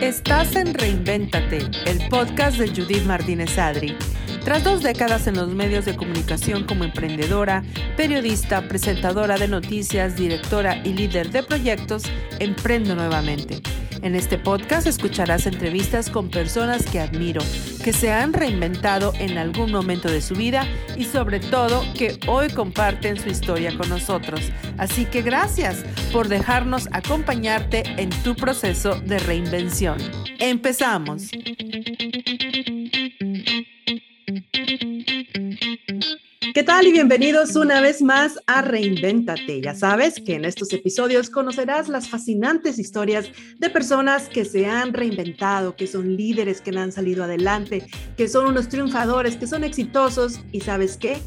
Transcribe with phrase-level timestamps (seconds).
[0.00, 3.94] Estás en Reinvéntate, el podcast de Judith Martínez Adri.
[4.44, 7.62] Tras dos décadas en los medios de comunicación como emprendedora,
[7.98, 12.04] periodista, presentadora de noticias, directora y líder de proyectos,
[12.38, 13.60] emprendo nuevamente.
[14.02, 17.42] En este podcast escucharás entrevistas con personas que admiro,
[17.82, 22.48] que se han reinventado en algún momento de su vida y sobre todo que hoy
[22.50, 24.40] comparten su historia con nosotros.
[24.78, 29.98] Así que gracias por dejarnos acompañarte en tu proceso de reinvención.
[30.38, 31.30] Empezamos.
[36.52, 39.60] ¿Qué tal y bienvenidos una vez más a Reinvéntate?
[39.60, 44.92] Ya sabes que en estos episodios conocerás las fascinantes historias de personas que se han
[44.92, 47.86] reinventado, que son líderes, que han salido adelante,
[48.16, 51.18] que son unos triunfadores, que son exitosos y sabes qué?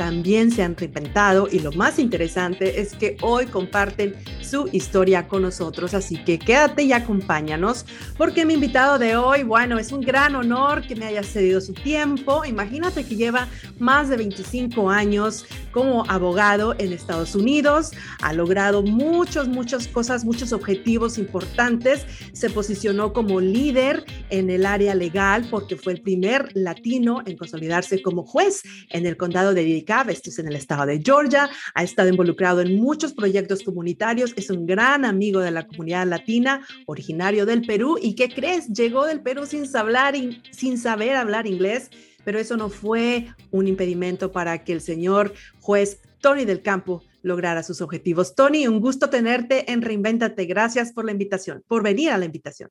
[0.00, 5.42] también se han reinventado y lo más interesante es que hoy comparten su historia con
[5.42, 5.92] nosotros.
[5.92, 7.84] Así que quédate y acompáñanos
[8.16, 11.74] porque mi invitado de hoy, bueno, es un gran honor que me haya cedido su
[11.74, 12.46] tiempo.
[12.46, 13.46] Imagínate que lleva
[13.78, 17.90] más de 25 años como abogado en Estados Unidos,
[18.22, 22.06] ha logrado muchas, muchas cosas, muchos objetivos importantes.
[22.32, 28.02] Se posicionó como líder en el área legal porque fue el primer latino en consolidarse
[28.02, 32.08] como juez en el condado de esto es en el estado de Georgia, ha estado
[32.08, 37.62] involucrado en muchos proyectos comunitarios, es un gran amigo de la comunidad latina, originario del
[37.62, 37.98] Perú.
[38.00, 38.68] ¿Y qué crees?
[38.68, 40.14] Llegó del Perú sin saber,
[40.50, 41.90] sin saber hablar inglés,
[42.30, 47.64] pero eso no fue un impedimento para que el señor juez Tony del Campo lograra
[47.64, 48.36] sus objetivos.
[48.36, 50.44] Tony, un gusto tenerte en Reinventate.
[50.44, 52.70] Gracias por la invitación, por venir a la invitación.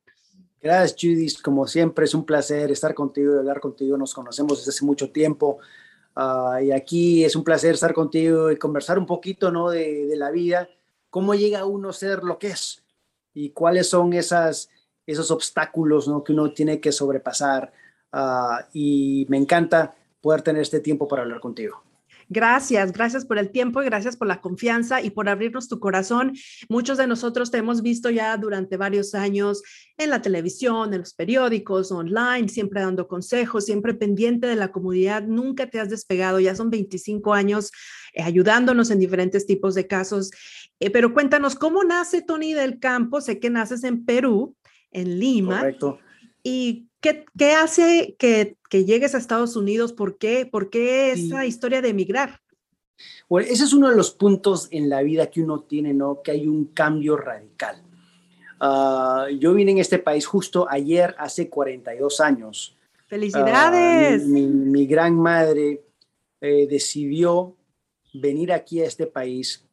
[0.62, 1.42] Gracias, Judith.
[1.42, 3.98] Como siempre, es un placer estar contigo y hablar contigo.
[3.98, 5.58] Nos conocemos desde hace mucho tiempo.
[6.16, 9.68] Ah, y aquí es un placer estar contigo y conversar un poquito ¿no?
[9.68, 10.70] de, la vida,
[11.10, 12.82] cómo llega uno a ser lo que es
[13.34, 14.70] y cuáles son esas,
[15.06, 16.24] esos obstáculos ¿no?
[16.24, 17.74] que uno tiene que sobrepasar.
[18.12, 21.82] Uh, y me encanta poder tener este tiempo para hablar contigo.
[22.32, 26.32] Gracias, gracias por el tiempo y gracias por la confianza y por abrirnos tu corazón.
[26.68, 29.64] Muchos de nosotros te hemos visto ya durante varios años
[29.98, 35.24] en la televisión, en los periódicos, online, siempre dando consejos, siempre pendiente de la comunidad.
[35.24, 37.72] Nunca te has despegado, ya son 25 años
[38.14, 40.30] eh, ayudándonos en diferentes tipos de casos.
[40.78, 43.20] Eh, pero cuéntanos, ¿cómo nace Tony del Campo?
[43.20, 44.54] Sé que naces en Perú,
[44.92, 45.58] en Lima.
[45.58, 45.98] Correcto.
[46.44, 49.92] ¿Y qué, qué hace que, que, llegues a Estados Unidos?
[49.92, 52.40] ¿Por qué, ¿Por qué esa historia de emigrar?
[53.28, 56.22] Bueno, ese es uno de los puntos en la vida que uno tiene, ¿no?
[56.22, 57.82] Que hay un cambio radical.
[58.60, 62.76] Uh, yo vine en este país justo ayer, hace 42 años.
[63.06, 64.24] ¡Felicidades!
[64.24, 65.82] Uh, mi, mi, mi, gran madre
[66.40, 67.56] eh, decidió
[68.12, 69.64] venir aquí a este país,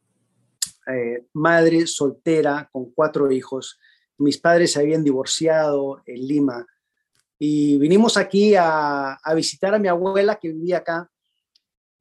[0.87, 3.79] eh, madre soltera con cuatro hijos.
[4.17, 6.65] Mis padres se habían divorciado en Lima
[7.39, 11.09] y vinimos aquí a, visitar a mi abuela que vivía acá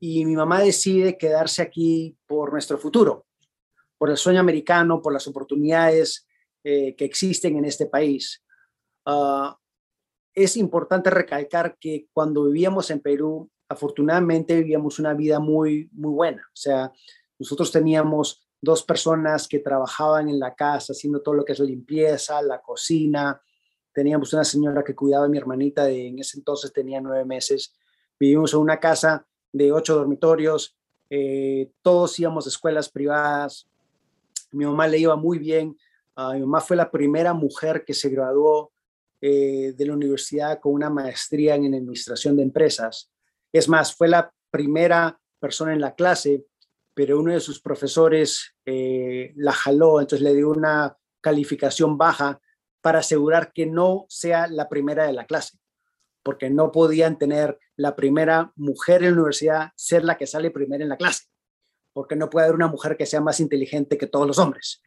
[0.01, 3.27] y mi mamá decide quedarse aquí por nuestro futuro,
[3.99, 6.27] por el sueño americano, por las oportunidades
[6.65, 8.43] eh, que existen en este país.
[9.07, 9.53] Uh,
[10.35, 16.43] es importante recalcar que cuando vivíamos en Perú, afortunadamente vivíamos una vida muy, muy buena.
[16.49, 16.93] O sea,
[17.39, 21.67] nosotros teníamos dos personas que trabajaban en la casa haciendo todo lo que es la
[21.67, 23.41] limpieza, la cocina,
[23.97, 27.73] teníamos una señora que cuidaba a mi hermanita, de, en ese entonces tenía nueve meses,
[28.21, 30.77] vivimos en una casa de ocho dormitorios,
[31.09, 33.67] eh, todos íbamos a escuelas privadas,
[34.53, 35.79] mi mamá le iba muy bien,
[36.15, 38.71] uh, mi mamá fue la primera mujer que se graduó
[39.23, 43.11] eh, de la universidad con una maestría en administración de empresas.
[43.51, 46.45] Es más, fue la primera persona en la clase,
[46.93, 52.43] pero uno de sus profesores eh, la jaló, entonces le dio una calificación baja
[52.87, 55.59] para asegurar que no sea la primera de la clase,
[56.23, 60.85] porque no podían tener la primera mujer en la universidad ser la que sale primera
[60.85, 61.25] en la clase,
[61.93, 64.85] porque no puede haber una mujer que sea más inteligente que todos los hombres.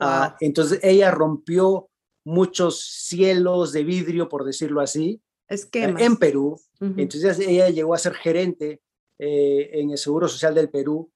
[0.00, 0.08] Wow.
[0.08, 1.90] Uh, entonces ella rompió
[2.24, 6.00] muchos cielos de vidrio, por decirlo así, Esquemas.
[6.00, 6.58] en Perú.
[6.80, 6.94] Uh -huh.
[6.96, 8.80] Entonces ella llegó a ser gerente
[9.18, 11.12] eh, en el Seguro Social del Perú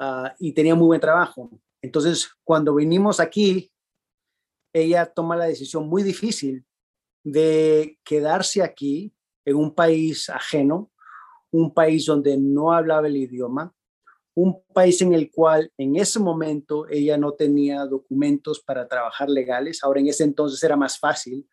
[0.00, 1.48] uh, y tenía muy buen trabajo.
[1.80, 3.71] Entonces, cuando vinimos aquí,
[4.72, 6.64] ella toma la decisión muy difícil
[7.24, 9.14] de quedarse aquí
[9.44, 10.90] en un país ajeno,
[11.50, 13.74] un país donde no hablaba el idioma,
[14.34, 19.84] un país en el cual en ese momento ella no tenía documentos para trabajar legales.
[19.84, 21.46] Ahora en ese entonces era más fácil,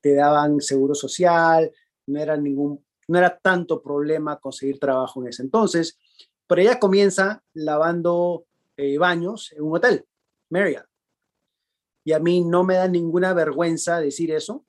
[0.00, 1.72] te daban seguro social,
[2.06, 5.98] no era ningún no era tanto problema conseguir trabajo en ese entonces,
[6.46, 8.46] pero ella comienza lavando
[8.76, 10.04] eh, baños en un hotel,
[10.50, 10.86] Marriott.
[12.06, 14.64] Y a mí no me da ninguna vergüenza decir eso.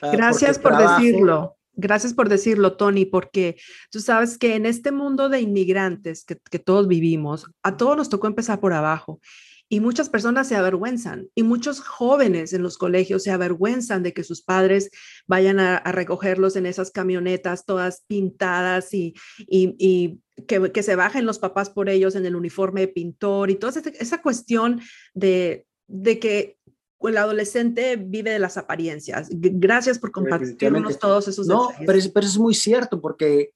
[0.00, 1.56] Ah, Gracias por decirlo.
[1.72, 3.56] Gracias por decirlo, Tony, porque
[3.90, 8.08] tú sabes que en este mundo de inmigrantes que, que todos vivimos, a todos nos
[8.08, 9.20] tocó empezar por abajo.
[9.68, 14.22] Y muchas personas se avergüenzan y muchos jóvenes en los colegios se avergüenzan de que
[14.22, 14.90] sus padres
[15.26, 21.40] vayan a, recogerlos en esas camionetas todas pintadas y, y, que, que, se bajen los
[21.40, 24.80] papás por ellos en el uniforme de pintor y toda esa, esa cuestión
[25.14, 26.58] de, de que
[27.00, 29.28] el adolescente vive de las apariencias.
[29.30, 33.52] Gracias por compartirnos todos esos No, pero es, pero es muy cierto porque,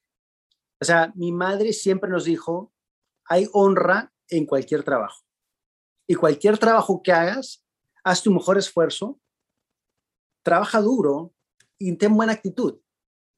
[0.80, 2.72] o sea, mi madre siempre nos dijo,
[3.24, 5.24] hay honra en cualquier trabajo.
[6.06, 7.64] Y cualquier trabajo que hagas,
[8.04, 9.20] haz tu mejor esfuerzo,
[10.42, 11.34] trabaja duro
[11.78, 12.80] y ten buena actitud,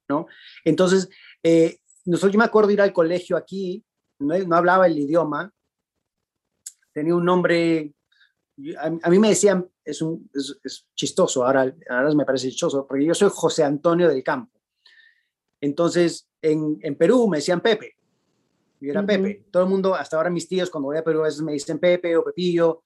[0.09, 0.27] ¿no?
[0.65, 1.09] Entonces,
[1.43, 3.85] eh, nosotros, yo me acuerdo ir al colegio aquí,
[4.19, 5.53] no, hablaba el idioma,
[6.93, 7.95] tenía un nombre,
[8.79, 13.15] a, mí me decían, es, un, es, chistoso, ahora, ahora me parece chistoso, porque yo
[13.15, 14.61] soy José Antonio del Campo.
[15.61, 17.97] Entonces, en, en Perú me decían Pepe,
[18.81, 19.45] yo era Pepe.
[19.51, 21.79] Todo el mundo, hasta ahora mis tíos, cuando voy a Perú, a veces me dicen
[21.79, 22.83] Pepe o Pepillo.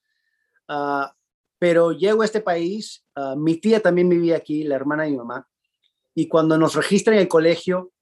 [0.66, 1.14] Ah,
[1.58, 5.16] pero llego a este país, ah, mi tía también vivía aquí, la hermana de mi
[5.16, 5.48] mamá,
[6.14, 7.92] y cuando nos registran en el colegio,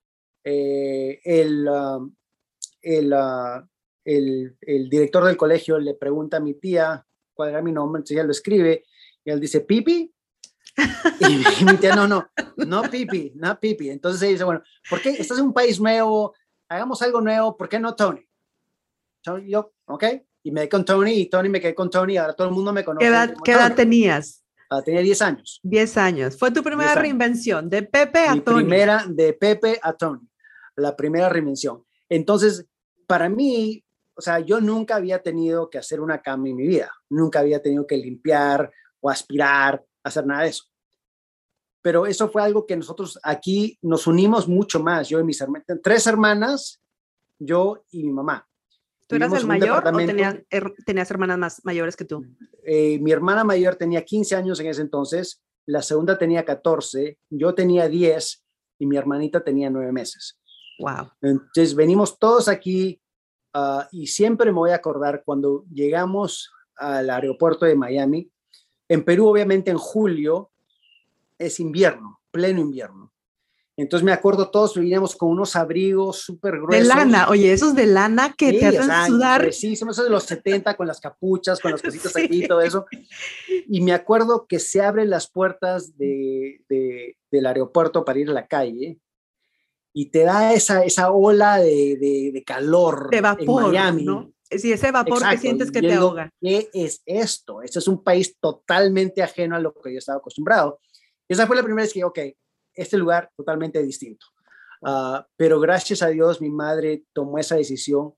[0.43, 2.01] eh, el, ah,
[2.81, 3.15] el,
[4.05, 8.17] el, el, director del colegio le pregunta a mi tía cuál era mi nombre, entonces
[8.17, 8.85] ella lo escribe,
[9.25, 10.13] y él dice, ¿Pipi?
[11.21, 13.91] y mi tía, no, no, no Pipi, no Pipi.
[13.91, 16.35] Entonces ella dice, bueno, ¿por qué estás en un país nuevo?
[16.73, 18.27] hagamos algo nuevo, ¿por qué no Tony?
[19.47, 20.05] yo, ok,
[20.43, 22.73] y me quedé con Tony y Tony me quedé con Tony, ahora todo el mundo
[22.73, 23.07] me conoce.
[23.45, 24.43] ¿Qué edad, tenías?
[24.69, 25.61] Ah, tenía 10 años.
[25.63, 26.39] 10 años.
[26.39, 28.65] Fue tu primera reinvención, de Pepe a Mi Tony.
[28.65, 30.27] primera, de Pepe a Tony,
[30.77, 31.85] la primera reinvención.
[32.09, 32.67] Entonces,
[33.07, 33.85] para mí,
[34.15, 37.61] o sea, yo nunca había tenido que hacer una cama en mi vida, nunca había
[37.61, 38.71] tenido que limpiar
[39.01, 40.73] o aspirar, hacer nada de eso
[41.83, 45.67] pero eso fue algo que nosotros aquí nos unimos mucho más, yo y mis hermanas,
[45.83, 46.81] tres hermanas,
[47.39, 48.49] yo y mi mamá.
[49.09, 49.93] ¿Tú eras el mayor o
[50.87, 52.25] tenías, hermanas más mayores que tú?
[52.65, 57.53] Eh, mi hermana mayor tenía 15 años en ese entonces, la segunda tenía 14, yo
[57.53, 58.45] tenía 10
[58.79, 60.39] y mi hermanita tenía 9 meses.
[60.79, 61.11] Wow.
[61.21, 63.02] Entonces venimos todos aquí
[63.55, 68.31] ah, y siempre me voy a acordar cuando llegamos al aeropuerto de Miami.
[68.89, 70.51] En Perú, obviamente en julio,
[71.39, 73.13] es invierno, pleno invierno.
[73.77, 76.89] Entonces me acuerdo todos veníamos con unos abrigos súper gruesos.
[76.89, 79.51] De lana, oye, esos de lana que te hacen sudar.
[79.53, 82.85] Sí, somos de los 70 con las capuchas, con las cositas aquí y todo eso.
[83.69, 88.47] Y me acuerdo que se abren las puertas de, del aeropuerto para ir a la
[88.47, 88.99] calle
[89.93, 94.05] y te da esa, esa ola de, de calor de vapor, en Miami.
[94.05, 94.33] ¿no?
[94.51, 96.31] Sí, ese vapor que sientes que te ahoga.
[96.41, 97.63] ¿Qué es esto?
[97.63, 100.79] Este es un país totalmente ajeno a lo que yo estaba acostumbrado
[101.33, 102.19] esa fue la primera vez que, ok,
[102.75, 104.27] este lugar totalmente distinto.
[104.85, 108.15] Ah, pero gracias a Dios mi madre tomó esa decisión.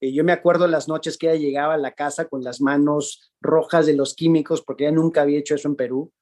[0.00, 3.32] Eh, yo me acuerdo las noches que ella llegaba a la casa con las manos
[3.40, 6.12] rojas de los químicos, porque ella nunca había hecho eso en Perú,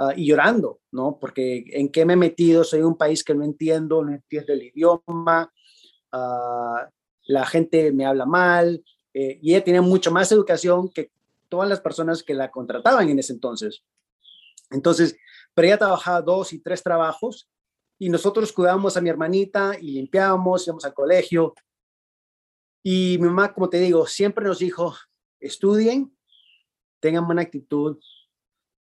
[0.00, 1.18] ah, y llorando, ¿no?
[1.20, 4.62] Porque en qué me he metido, soy un país que no entiendo, no entiendo el
[4.62, 5.52] idioma,
[6.10, 6.88] ah,
[7.24, 8.82] la gente me habla mal,
[9.14, 11.12] eh, y ella tenía mucho más educación que
[11.48, 13.82] todas las personas que la contrataban en ese entonces.
[14.70, 15.16] Entonces,
[15.54, 17.48] pero ella trabajaba dos y tres trabajos
[17.98, 21.54] y nosotros cuidábamos a mi hermanita y limpiábamos, íbamos al colegio.
[22.82, 24.96] Y mi mamá, como te digo, siempre nos dijo,
[25.38, 26.16] estudien,
[27.00, 27.98] tengan buena actitud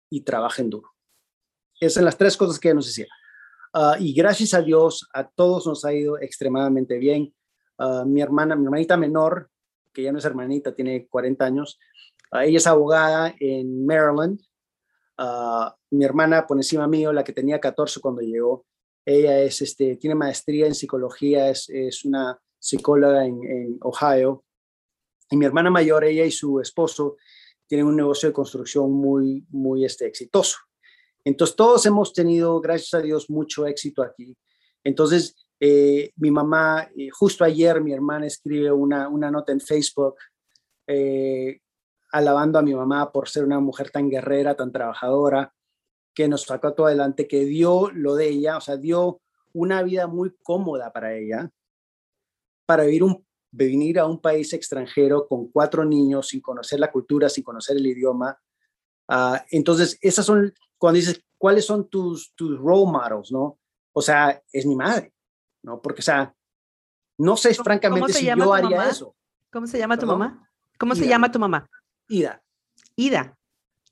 [0.10, 0.97] y trabajen duro.
[1.80, 3.08] Esas son las tres cosas que nos decía.
[3.74, 7.34] Ah, y gracias a Dios, a todos nos ha ido extremadamente bien.
[7.78, 9.50] Ah, mi hermana, mi hermanita menor,
[9.94, 11.80] que ya no es hermanita, tiene 40 años,
[12.32, 14.40] ah, ella es abogada en Maryland
[15.92, 18.66] mi hermana por encima mío, la que tenía 14 cuando llegó,
[19.06, 24.44] ella es, este, tiene maestría en psicología, es, es una psicóloga en, Ohio.
[25.30, 27.18] Y mi hermana mayor, ella y su esposo
[27.68, 30.58] tienen un negocio de construcción muy, muy este, exitoso.
[31.28, 34.34] Entonces, todos hemos tenido, gracias a Dios, mucho éxito aquí.
[34.82, 40.16] Entonces, eh, mi mamá, eh, justo ayer mi hermana escribe una, una nota en Facebook
[40.88, 41.60] eh,
[42.14, 45.54] alabando a mi mamá por ser una mujer tan guerrera, tan trabajadora,
[46.16, 49.20] que nos sacó todo adelante, que dio lo de ella, o sea, dio
[49.52, 51.52] una vida muy cómoda para ella,
[52.66, 57.28] para vivir, un, venir a un país extranjero con cuatro niños, sin conocer la cultura,
[57.28, 58.40] sin conocer el idioma.
[59.10, 63.60] Uh, entonces, esas son, cuando dices, ¿cuáles son tus, tus role models, no?
[63.94, 65.14] O sea, es mi madre.
[65.68, 65.82] ¿no?
[65.82, 66.34] Porque, o sea,
[67.18, 69.16] no sé francamente si yo haría eso.
[69.52, 70.50] ¿Cómo se llama tu mamá?
[70.78, 71.70] ¿Cómo se llama tu mamá?
[72.08, 72.42] Ida.
[72.96, 73.38] Ida.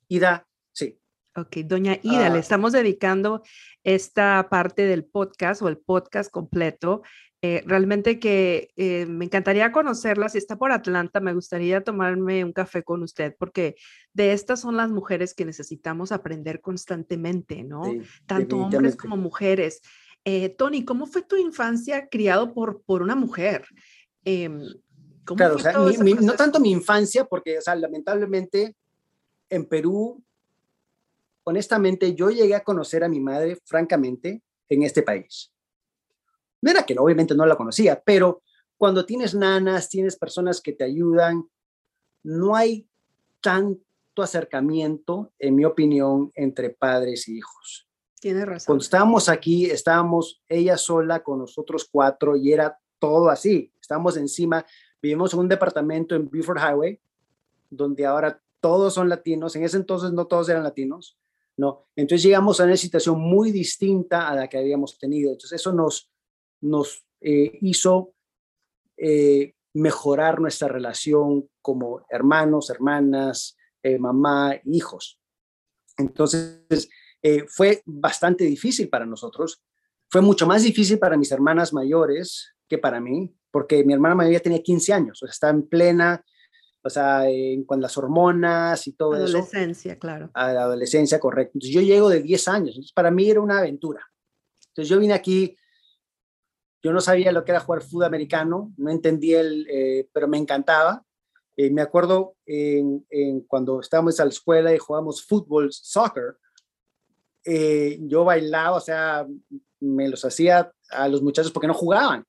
[0.07, 0.97] Ida, sí.
[1.35, 2.39] Ok, doña Ida, le ah.
[2.39, 3.43] estamos dedicando
[3.83, 7.01] esta parte del podcast o el podcast completo.
[7.47, 10.29] Eh, realmente que eh, me encantaría conocerla.
[10.29, 13.75] Si está por Atlanta, me gustaría tomarme un café con usted, porque
[14.13, 17.83] de estas son las mujeres que necesitamos aprender constantemente, ¿no?
[18.25, 19.81] Tanto hombres como mujeres.
[20.23, 23.67] Eh, Tony, ¿cómo fue tu infancia criado por, por una mujer?
[24.23, 24.63] Em,
[25.23, 25.57] claro,
[26.21, 28.75] no tanto mi infancia, porque, o sea, lamentablemente
[29.51, 30.23] en Perú,
[31.43, 35.51] honestamente, yo llegué a conocer a mi madre, francamente, en este país.
[36.65, 38.41] No era que obviamente no la conocía, pero
[38.75, 41.47] cuando tienes nanas, tienes personas que te ayudan,
[42.23, 42.89] no hay
[43.39, 43.83] tanto
[44.23, 47.87] acercamiento, en mi opinión, entre padres y hijos.
[48.19, 48.65] Tienes razón.
[48.65, 53.71] Cuando estábamos aquí, estábamos ella sola con nosotros cuatro y era todo así.
[53.79, 54.65] Estábamos encima,
[54.99, 56.99] vivimos en un departamento en Beaufort Highway,
[57.69, 59.55] donde ahora todos son latinos.
[59.55, 61.15] En ese entonces no todos eran latinos,
[61.57, 61.85] ¿no?
[61.95, 65.31] Entonces llegamos a una situación muy distinta a la que habíamos tenido.
[65.31, 66.09] Entonces eso nos,
[66.61, 68.13] nos eh, hizo
[68.97, 75.19] eh, mejorar nuestra relación como hermanos, hermanas, eh, mamá, hijos.
[75.97, 76.89] Entonces
[77.47, 79.63] fue bastante difícil para nosotros.
[80.11, 84.41] Fue mucho más difícil para mis hermanas mayores que para mí, porque mi hermana mayor
[84.41, 86.23] tenía 15 años, o sea, está en plena,
[86.83, 87.23] o sea,
[87.65, 89.37] con las hormonas y todo eso.
[89.37, 90.29] Adolescencia, claro.
[90.35, 91.53] A la adolescencia, correcto.
[91.55, 94.05] Entonces yo llego de 10 años, entonces para mí era una aventura.
[94.67, 95.57] Entonces yo vine aquí,
[96.85, 100.37] yo no sabía lo que era jugar fútbol americano, no entendía el, eh, pero me
[100.37, 101.03] encantaba.
[101.57, 103.03] Eh, me acuerdo en,
[103.47, 106.37] cuando estábamos a la escuela y jugábamos fútbol, soccer,
[107.43, 109.25] eh, yo bailaba, o sea,
[109.79, 112.23] me los hacía a los muchachos porque no jugaban.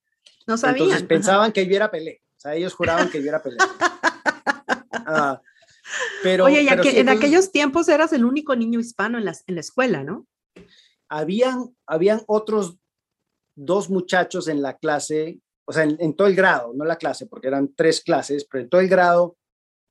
[0.47, 0.85] No sabían.
[0.85, 2.23] Entonces pensaban que yo era Pelé.
[2.39, 3.59] O sea, ellos juraban que yo era Pelé.
[5.09, 5.41] Ah,
[6.25, 9.55] pero, Oye, ya que en aquellos tiempos eras el único niño hispano en la, en
[9.55, 10.27] la escuela, ¿no?
[11.09, 12.81] Habían, habían otros
[13.57, 17.49] dos muchachos en la clase, o sea, en, todo el grado, no la clase, porque
[17.49, 19.37] eran tres clases, pero en todo el grado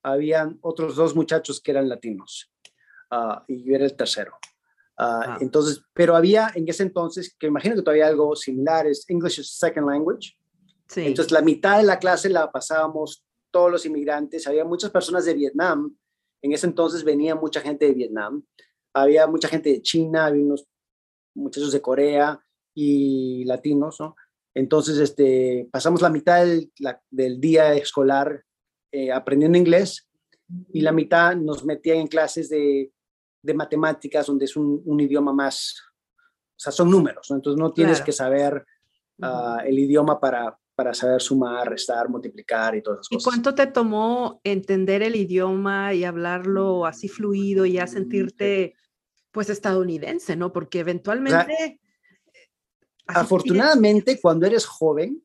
[0.04, 2.54] habían otros dos muchachos que eran latinos
[3.10, 4.38] ah, y yo era el tercero.
[4.98, 9.40] Ah, entonces, pero había en ese entonces, que imagino que todavía algo similar, es English
[9.40, 10.38] as Second Language.
[10.96, 14.46] Entonces, la mitad de la clase la pasábamos todos los inmigrantes.
[14.46, 15.98] Había muchas personas de Vietnam.
[16.42, 18.46] En ese entonces venía mucha gente de Vietnam.
[18.94, 20.68] Había mucha gente de China, había unos
[21.34, 22.45] muchachos de Corea
[22.76, 24.16] y latinos, ¿no?
[24.54, 26.72] Entonces, este, pasamos la mitad del,
[27.10, 28.44] del día escolar
[28.92, 30.08] eh, aprendiendo inglés
[30.72, 32.92] y la mitad nos metían en clases de,
[33.42, 35.76] de matemáticas, donde es un, un, idioma más,
[36.18, 37.36] o sea, son números, ¿no?
[37.36, 38.66] entonces no tienes que saber
[39.18, 43.22] uh, el idioma para, para saber sumar, restar, multiplicar y todas esas cosas.
[43.22, 48.76] ¿Y cuánto te tomó entender el idioma y hablarlo así fluido y ya sentirte
[49.32, 50.54] pues estadounidense, ¿no?
[50.54, 51.82] Porque eventualmente...
[53.08, 55.24] afortunadamente, cuando eres joven,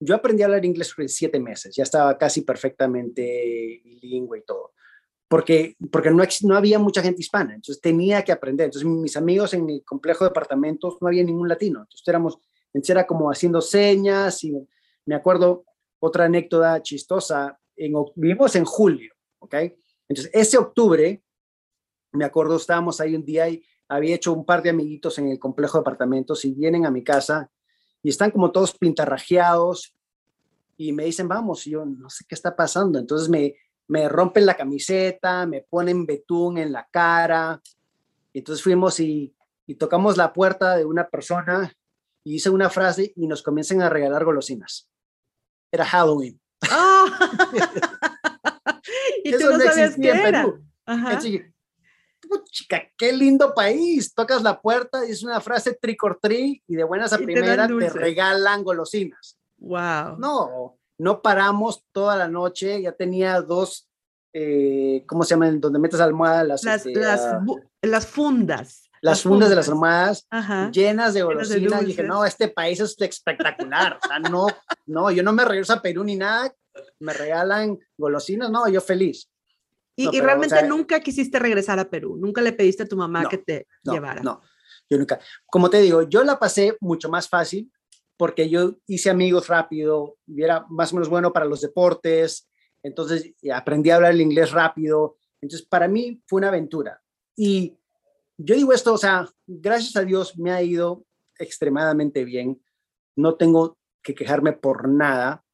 [0.00, 4.72] yo aprendí a hablar inglés en siete meses, ya estaba casi perfectamente bilingüe y todo,
[5.28, 8.66] porque, porque no, no había mucha gente hispana, entonces tenía que aprender.
[8.66, 12.38] Entonces mis amigos en mi complejo de apartamentos no había ningún latino, entonces éramos
[12.72, 14.52] entonces era como haciendo señas y
[15.06, 15.64] me acuerdo
[15.98, 19.54] otra anécdota chistosa, en, vivimos en julio, ¿ok?
[20.08, 21.22] Entonces ese octubre,
[22.12, 25.38] me acuerdo, estábamos ahí un día y había hecho un par de amiguitos en el
[25.38, 27.50] complejo de apartamentos y vienen a mi casa
[28.02, 29.94] y están como todos pintarrajeados
[30.76, 32.98] y me dicen, vamos, y yo no sé qué está pasando.
[32.98, 33.56] Entonces me,
[33.88, 37.60] me rompen la camiseta, me ponen betún en la cara.
[38.32, 39.34] Y entonces fuimos y,
[39.66, 41.70] y tocamos la puerta de una persona
[42.22, 44.88] y hice una frase y nos comienzan a regalar golosinas.
[45.72, 46.40] Era Halloween.
[46.62, 47.28] Ah.
[49.24, 50.46] y tú no, sabías qué era.
[52.44, 54.14] Chica, qué lindo país.
[54.14, 57.68] Tocas la puerta y es una frase trick or treat y de buenas a primeras
[57.68, 59.38] te, regalan golosinas.
[59.58, 60.16] Wow.
[60.18, 62.82] No, no paramos toda la noche.
[62.82, 63.88] Ya tenía dos,
[64.32, 65.60] eh, ¿cómo se llaman?
[65.60, 66.46] Donde metes almohadas.
[66.46, 67.44] Las, las, este, las, ah,
[67.82, 70.26] las fundas las fundas de las armadas
[70.72, 71.86] llenas de golosinas.
[71.86, 73.98] dije, no, este país es espectacular.
[74.02, 74.46] o sea, no,
[74.86, 76.52] no, yo no me regreso a Perú ni nada.
[77.00, 79.28] Me regalan golosinas, no, yo feliz.
[80.08, 82.16] Y, realmente nunca quisiste regresar a Perú.
[82.16, 84.22] Nunca le pediste a tu mamá que te llevara.
[84.22, 84.40] No,
[84.88, 85.20] yo nunca.
[85.46, 87.70] Como te digo, yo la pasé mucho más fácil
[88.16, 92.48] porque yo hice amigos rápido y era más o menos bueno para los deportes.
[92.82, 95.16] Entonces aprendí a hablar el inglés rápido.
[95.40, 97.00] Entonces, para mí fue una aventura.
[97.36, 97.76] Y
[98.36, 101.04] yo digo esto, o sea, gracias a Dios me ha ido
[101.38, 102.62] extremadamente bien,
[103.16, 105.44] no tengo que quejarme por nada,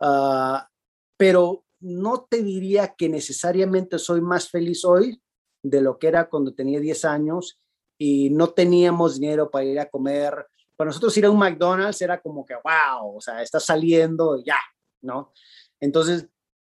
[0.00, 0.68] ah,
[1.16, 5.20] pero no te diría que necesariamente soy más feliz hoy
[5.62, 7.60] de lo que era cuando tenía 10 años
[7.98, 10.46] y no teníamos dinero para ir a comer.
[10.76, 14.58] Para nosotros ir a un McDonald's era como que, wow, o sea, está saliendo ya,
[15.02, 15.32] ¿no?
[15.80, 16.28] Entonces,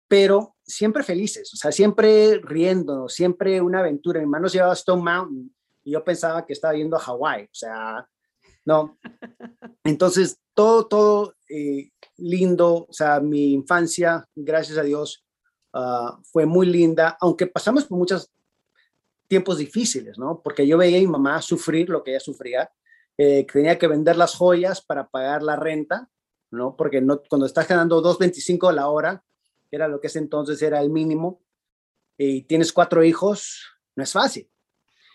[0.06, 4.20] pero siempre felices, o sea, siempre riendo, siempre una aventura.
[4.20, 7.54] Mi hermano llevaba a Stone Mountain y yo pensaba que estaba yendo a Hawái, o
[7.54, 8.08] sea,
[8.64, 8.98] no.
[9.84, 15.24] Entonces, todo, todo eh, lindo, o sea, mi infancia, gracias a Dios,
[15.72, 18.32] ah, fue muy linda, aunque pasamos por muchos
[19.28, 20.40] tiempos difíciles, ¿no?
[20.42, 22.72] Porque yo veía a mi mamá sufrir lo que ella sufría,
[23.16, 26.10] eh, que tenía que vender las joyas para pagar la renta,
[26.50, 26.74] ¿no?
[26.74, 29.22] Porque no, cuando estás ganando 2.25 a la hora,
[29.70, 31.40] era lo que ese entonces era el mínimo,
[32.16, 33.62] y tienes cuatro hijos,
[33.94, 34.50] no es fácil.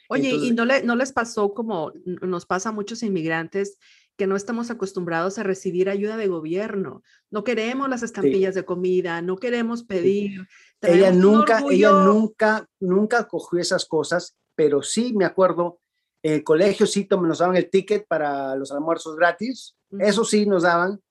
[0.08, 3.78] Oye, ¿y no, le, no les pasó como nos pasa a muchos inmigrantes
[4.18, 7.04] que no estamos acostumbrados a recibir ayuda de gobierno?
[7.32, 10.48] No queremos las estampillas de comida, no queremos pedir.
[10.82, 15.80] Ella nunca, ella nunca, nunca cogió esas cosas, pero sí me acuerdo,
[16.22, 20.64] en el colegio sí nos daban el ticket para los almuerzos gratis, eso sí nos
[20.64, 21.02] daban,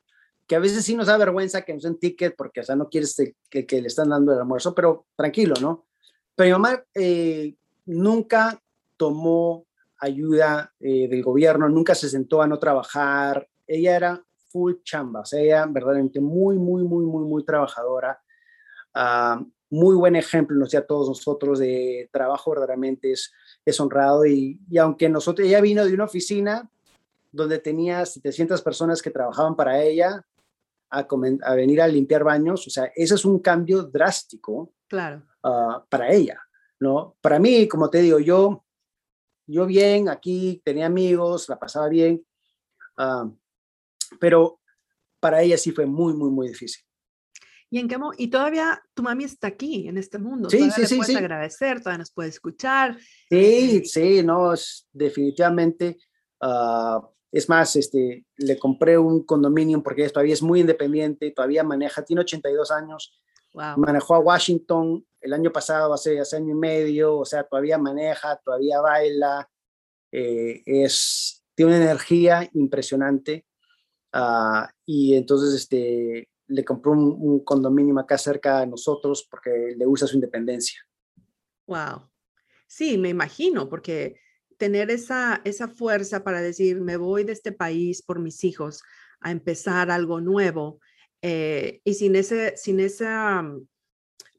[0.46, 2.88] que a veces sí nos da vergüenza que nos den ticket porque, o sea, no
[2.88, 3.16] quieres
[3.48, 5.86] que, que le están dando el almuerzo, pero tranquilo, ¿no?
[6.34, 7.54] Pero mi mamá eh,
[7.86, 8.60] nunca
[8.96, 9.66] tomó
[10.02, 15.24] ayuda eh, del gobierno, nunca se sentó a no trabajar, ella era full chamba, o
[15.24, 18.20] sea, ella verdaderamente muy, muy, muy, muy, muy trabajadora,
[18.94, 23.32] uh, muy buen ejemplo, no sé, a todos nosotros de trabajo verdaderamente es,
[23.64, 26.68] es honrado y, y aunque nosotros, ella vino de una oficina
[27.30, 30.26] donde tenía 700 personas que trabajaban para ella,
[30.92, 35.22] a, venir a limpiar baños, o sea, ese es un cambio drástico claro.
[35.42, 36.38] Ah, para ella,
[36.80, 37.16] ¿no?
[37.20, 38.62] Para mí, como te digo, yo,
[39.52, 42.24] yo bien, aquí tenía amigos, la pasaba bien,
[42.96, 43.30] ah,
[44.20, 44.60] pero
[45.20, 46.82] para ella sí fue muy, muy, muy difícil.
[47.70, 50.50] ¿Y en qué y todavía tu mami está aquí en este mundo?
[50.50, 51.16] Sí, todavía sí, le sí, puedes sí.
[51.16, 52.98] agradecer, todavía nos puede escuchar.
[53.00, 55.96] Sí, Eh, sí, no, es definitivamente.
[56.40, 62.04] ah, es más, este, le compré un condominio porque todavía es muy independiente, todavía maneja,
[62.04, 63.18] tiene 82 años,
[63.52, 63.76] wow.
[63.76, 68.36] manejó a Washington el año pasado, hace, hace año y medio, o sea, todavía maneja,
[68.44, 69.48] todavía baila,
[70.10, 73.46] eh, es, tiene una energía impresionante.
[74.12, 79.86] ah, y entonces este, le compró un, un condominio acá cerca de nosotros porque le
[79.86, 80.80] gusta su independencia.
[81.66, 82.10] Wow.
[82.66, 84.16] Sí, me imagino, porque
[84.58, 88.82] tener esa, esa fuerza para decir, me voy de este país por mis hijos
[89.20, 90.80] a empezar algo nuevo
[91.22, 93.66] eh, y sin ese, sin ese um,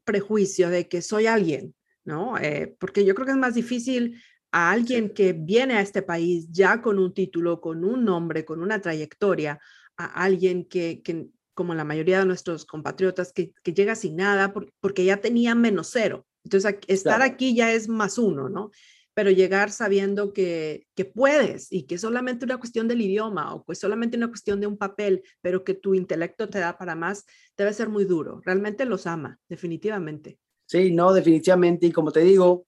[0.03, 2.37] prejuicio de que soy alguien, ¿no?
[2.37, 6.47] Eh, porque yo creo que es más difícil a alguien que viene a este país
[6.51, 9.59] ya con un título, con un nombre, con una trayectoria,
[9.97, 14.53] a alguien que, que como la mayoría de nuestros compatriotas, que, que llega sin nada
[14.53, 16.25] por- porque ya tenía menos cero.
[16.43, 17.33] Entonces, estar Claro.
[17.33, 18.71] aquí ya es más uno, ¿no?
[19.15, 23.63] Pero llegar sabiendo que, que puedes y que es solamente una cuestión del idioma o
[23.63, 26.95] que es solamente una cuestión de un papel, pero que tu intelecto te da para
[26.95, 28.41] más, debe ser muy duro.
[28.43, 30.39] Realmente los ama, definitivamente.
[30.65, 31.85] Sí, no, definitivamente.
[31.87, 32.65] Y como te digo,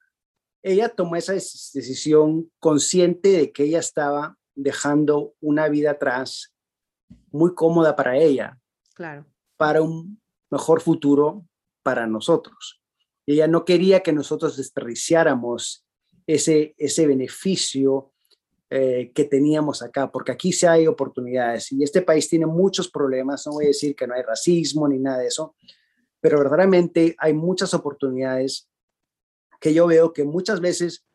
[0.61, 6.53] ella tomó esa decisión consciente de que ella estaba dejando una vida atrás
[7.31, 8.57] muy cómoda para ella,
[8.93, 9.25] Claro.
[9.57, 11.45] para un mejor futuro
[11.83, 12.81] para nosotros.
[13.27, 15.84] Ella no quería que nosotros desperdiciáramos
[16.27, 18.11] ese, ese beneficio
[18.69, 23.45] eh, que teníamos acá, porque aquí sí hay oportunidades y este país tiene muchos problemas.
[23.45, 25.55] No voy a decir que no hay racismo ni nada de eso,
[26.19, 28.67] pero verdaderamente hay muchas oportunidades
[29.59, 31.05] que yo veo que muchas veces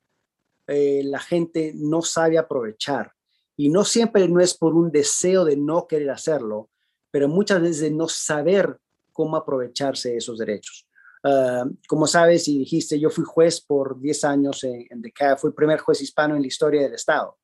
[0.67, 3.13] eh, la gente no sabe aprovechar.
[3.57, 6.71] Y no siempre no es por un deseo de no querer hacerlo,
[7.11, 8.79] pero muchas veces de no saber
[9.13, 10.89] cómo aprovecharse de esos derechos.
[11.23, 15.03] Ah, como sabes y dijiste, yo fui juez por 10 años en, en
[15.39, 17.39] fui el primer juez hispano en la historia del Estado.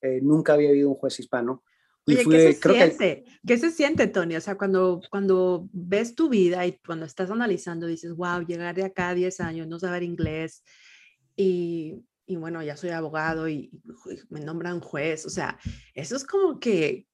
[0.00, 1.62] Eh, nunca había habido un juez hispano.
[2.06, 3.24] Y Oye, fui, ¿qué se creo que siente?
[3.46, 4.36] ¿Qué se siente, Tony?
[4.36, 8.84] O sea, cuando, cuando ves tu vida y cuando estás analizando, dices, wow, llegar de
[8.84, 10.62] acá a 10 años, no saber inglés
[11.36, 15.26] y, y bueno, ya soy abogado y, y me nombran juez.
[15.26, 15.58] O sea,
[15.94, 17.06] eso es como que,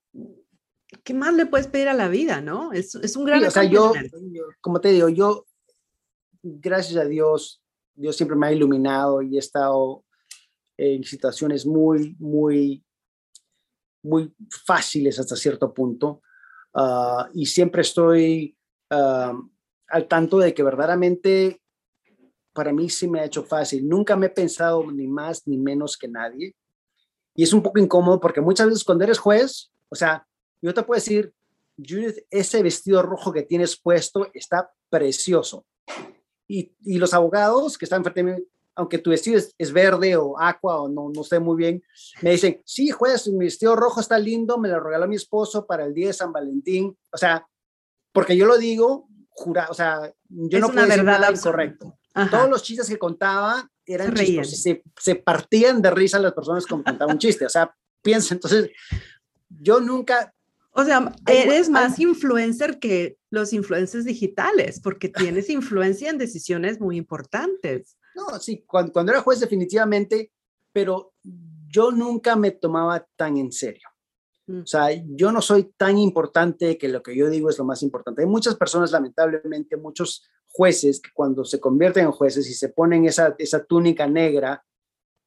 [1.02, 2.72] ¿qué más le puedes pedir a la vida, no?
[2.72, 3.92] Es, es un gran Sí, o sea, yo,
[4.30, 5.45] yo, como te digo, yo,
[6.46, 7.62] gracias a Dios,
[7.94, 10.04] Dios siempre me ha iluminado y he estado
[10.76, 12.84] en situaciones muy, muy,
[14.02, 14.32] muy
[14.64, 16.22] fáciles hasta cierto punto.
[16.74, 18.56] Ah, y siempre estoy
[18.90, 19.38] ah,
[19.88, 21.60] al tanto de que verdaderamente
[22.52, 23.88] para mí sí me ha hecho fácil.
[23.88, 26.54] Nunca me he pensado ni más ni menos que nadie.
[27.34, 30.26] Y es un poco incómodo porque muchas veces cuando eres juez, o sea,
[30.62, 31.34] yo te puedo decir,
[31.76, 35.66] Judith, ese vestido rojo que tienes puesto está precioso.
[36.48, 38.32] Y, y los abogados que están frente a mí,
[38.76, 41.82] aunque tu vestido es, verde o aqua o no, no sé muy bien,
[42.20, 45.84] me dicen, sí, juez, mi vestido rojo está lindo, me lo regaló mi esposo para
[45.84, 46.96] el día de San Valentín.
[47.10, 47.46] O sea,
[48.12, 51.98] porque yo lo digo, jura, o sea, yo no puedo decir nada incorrecto.
[52.30, 56.70] Todos los chistes que contaba eran se, se, se, partían de risa las personas que
[56.70, 57.44] contaban un chiste.
[57.44, 58.70] O sea, piensa, entonces,
[59.48, 60.34] yo nunca,
[60.76, 66.98] o sea, eres más influencer que los influencers digitales, porque tienes influencia en decisiones muy
[66.98, 67.96] importantes.
[68.14, 70.32] No, sí, cuando, cuando, era juez definitivamente,
[70.72, 71.14] pero
[71.68, 73.88] yo nunca me tomaba tan en serio.
[74.46, 74.60] Mm.
[74.60, 77.82] O sea, yo no soy tan importante que lo que yo digo es lo más
[77.82, 78.20] importante.
[78.20, 83.06] Hay muchas personas, lamentablemente, muchos jueces que cuando se convierten en jueces y se ponen
[83.06, 84.62] esa, esa túnica negra,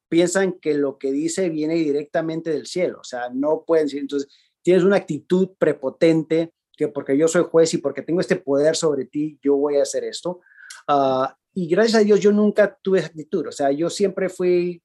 [0.08, 2.98] piensan que lo que dice viene directamente del cielo.
[3.00, 4.32] O sea, no pueden decir, entonces,
[4.62, 9.04] tienes una actitud prepotente, que porque yo soy juez y porque tengo este poder sobre
[9.04, 10.40] ti, yo voy a hacer esto.
[10.88, 14.82] Ah, y gracias a Dios yo nunca tuve esa actitud, o sea, yo siempre fui,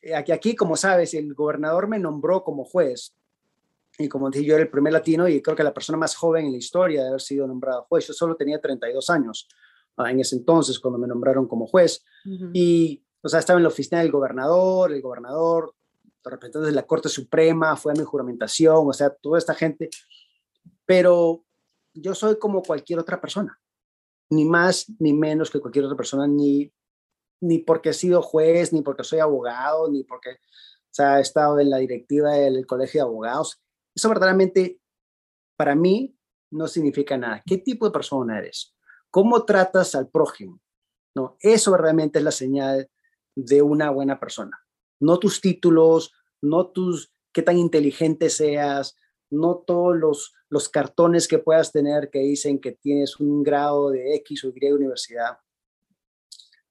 [0.00, 3.14] eh, aquí, aquí como sabes, el gobernador me nombró como juez.
[4.00, 6.46] Y como dije, yo era el primer latino y creo que la persona más joven
[6.46, 8.06] en la historia de haber sido nombrado juez.
[8.06, 9.48] Yo solo tenía 32 años
[9.96, 12.04] ah, en ese entonces cuando me nombraron como juez.
[12.52, 15.74] Y, o sea, estaba en la oficina del gobernador, el gobernador
[16.30, 19.90] representantes de la Corte Suprema, fue a mi juramentación, o sea, toda esta gente,
[20.86, 21.44] pero
[21.94, 23.60] yo soy como cualquier otra persona,
[24.30, 26.72] ni más ni menos que cualquier otra persona, ni,
[27.40, 30.38] ni porque he sido juez, ni porque soy abogado, ni porque
[30.88, 33.62] o sea, he estado en la directiva del colegio de abogados.
[33.94, 34.80] Eso verdaderamente,
[35.56, 36.16] para mí,
[36.50, 37.42] no significa nada.
[37.46, 38.74] ¿Qué tipo de persona eres?
[39.10, 40.60] ¿Cómo tratas al prójimo?
[41.14, 42.90] No, eso realmente es la señal
[43.36, 44.58] de una buena persona.
[45.00, 48.96] No tus títulos, no tus, qué tan inteligente seas,
[49.30, 54.14] no todos los, los cartones que puedas tener que dicen que tienes un grado de
[54.16, 55.38] X o Y universidad.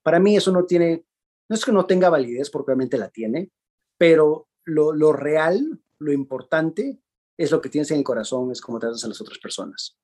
[0.02, 1.06] Para mí eso no tiene,
[1.50, 3.52] no es que no tenga validez, porque obviamente la tiene,
[3.98, 7.00] pero lo, lo real, lo importante,
[7.38, 9.98] es lo que tienes en el corazón, es cómo tratas a las otras personas.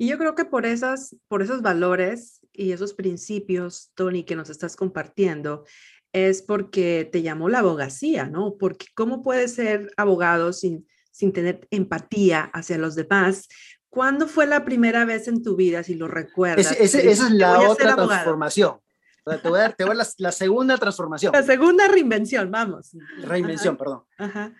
[0.00, 4.48] Y yo creo que por, esas, por esos valores y esos principios, Tony, que nos
[4.48, 5.64] estás compartiendo,
[6.12, 8.56] es porque te llamó la abogacía, ¿no?
[8.58, 13.48] Porque ¿cómo puedes ser abogado sin, sin tener empatía hacia los demás?
[13.88, 16.72] ¿Cuándo fue la primera vez en tu vida, si lo recuerdas?
[16.78, 18.78] esa es la otra transformación.
[19.24, 21.32] te voy a dar, te voy a dar la, segunda transformación.
[21.32, 22.96] La segunda reinvención, vamos.
[23.22, 24.04] Reinvención, perdón.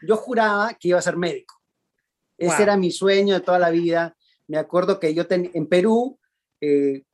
[0.07, 1.61] Yo juraba que iba a ser médico.
[2.37, 4.17] Ese era mi sueño de toda la vida.
[4.47, 6.19] Me acuerdo que yo en Perú
[6.61, 7.05] eh,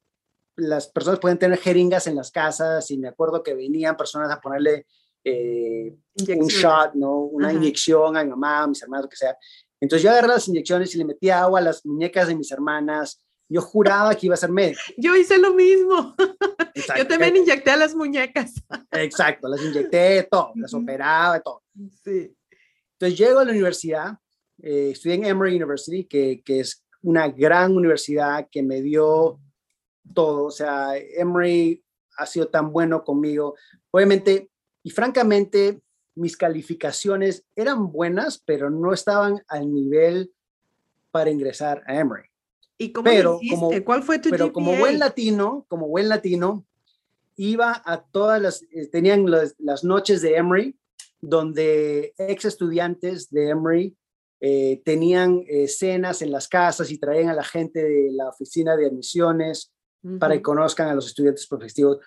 [0.56, 4.40] las personas pueden tener jeringas en las casas y me acuerdo que venían personas a
[4.40, 4.86] ponerle
[5.24, 5.96] eh,
[6.28, 7.18] un shot, ¿no?
[7.20, 9.36] Una inyección a mi mamá, a mis hermanos, lo que sea.
[9.80, 13.22] Entonces yo agarré las inyecciones y le metía agua a las muñecas de mis hermanas.
[13.48, 14.80] Yo juraba que iba a ser médico.
[14.96, 16.14] Yo hice lo mismo.
[16.96, 18.54] Yo también inyecté a las muñecas.
[18.92, 21.62] Exacto, las inyecté, todo, las operaba, todo.
[22.02, 22.34] Sí.
[22.92, 24.14] Entonces llego a la universidad,
[24.62, 29.38] eh, estudié en Emory University, que, que es una gran universidad que me dio
[30.12, 30.44] todo.
[30.44, 31.82] O sea, Emory
[32.16, 33.54] ha sido tan bueno conmigo.
[33.90, 34.50] Obviamente,
[34.82, 35.80] y francamente,
[36.14, 40.32] mis calificaciones eran buenas, pero no estaban al nivel
[41.10, 42.24] para ingresar a Emory.
[42.76, 46.64] ¿Y cómo pero, como, ¿Cuál fue tu Pero como buen latino, como buen latino,
[47.36, 50.76] iba a todas las, eh, tenían las, noches de Emory,
[51.20, 53.96] donde ex estudiantes de Emory
[54.40, 58.76] eh, tenían eh, cenas en las casas y traían a la gente de la oficina
[58.76, 59.73] de admisiones
[60.18, 61.98] para que conozcan a los estudiantes profesivos.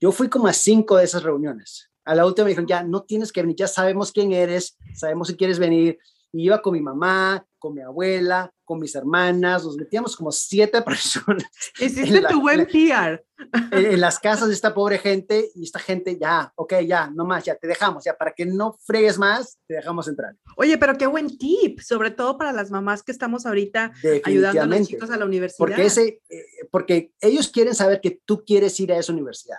[0.00, 1.90] Yo fui como a cinco de esas reuniones.
[2.04, 5.28] A la última me dijeron, ya no tienes que venir, ya sabemos quién eres, sabemos
[5.28, 5.98] si quieres venir.
[6.32, 10.82] Y iba con mi mamá, con mi abuela, con mis hermanas, nos metíamos como siete
[10.82, 11.46] personas.
[11.78, 13.24] Hiciste tu buen PR.
[13.70, 17.44] En, las casas de esta pobre gente y esta gente ya, ok, ya, no más,
[17.44, 20.34] ya te dejamos, ya para que no fregues más, te dejamos entrar.
[20.56, 23.92] Oye, pero qué buen tip, sobre todo para las mamás que estamos ahorita
[24.24, 25.58] ayudando a los chicos a la universidad.
[25.58, 29.58] Porque, ese, eh, porque ellos quieren saber que tú quieres ir a esa universidad.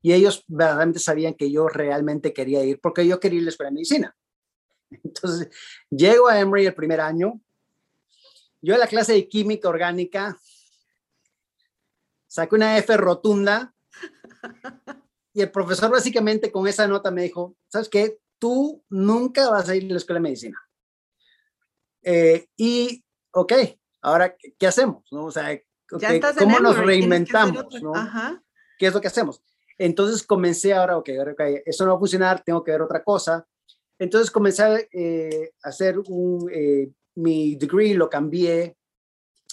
[0.00, 3.50] Y ellos verdaderamente sabían que yo realmente quería ir porque yo quería ir a la
[3.50, 4.16] escuela de medicina.
[4.90, 5.48] Entonces,
[5.90, 7.40] llego a Emory el primer año.
[8.60, 10.38] Yo en la clase de química orgánica
[12.26, 13.74] saqué una F rotunda
[15.32, 18.18] y el profesor básicamente con esa nota me dijo, ¿sabes qué?
[18.38, 20.58] Tú nunca vas a ir a la escuela de medicina.
[22.02, 23.52] Eh, y, ok,
[24.02, 25.04] ahora, ¿qué hacemos?
[25.12, 25.26] ¿No?
[25.26, 25.60] O sea,
[26.38, 27.82] ¿cómo nos reinventamos?
[27.82, 27.92] ¿no?
[28.78, 29.42] ¿Qué es lo que hacemos?
[29.76, 33.46] Entonces comencé ahora, ok, okay, eso no va a funcionar, tengo que ver otra cosa.
[33.98, 38.76] Entonces comencé a eh, hacer un, eh, mi degree lo cambié,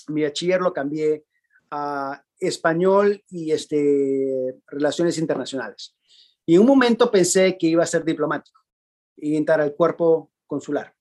[0.08, 1.26] mi bachiller lo cambié
[1.72, 5.96] a español y este, relaciones internacionales.
[6.46, 8.62] Y en un momento pensé que iba a ser diplomático
[9.18, 10.94] y entrar al cuerpo consular.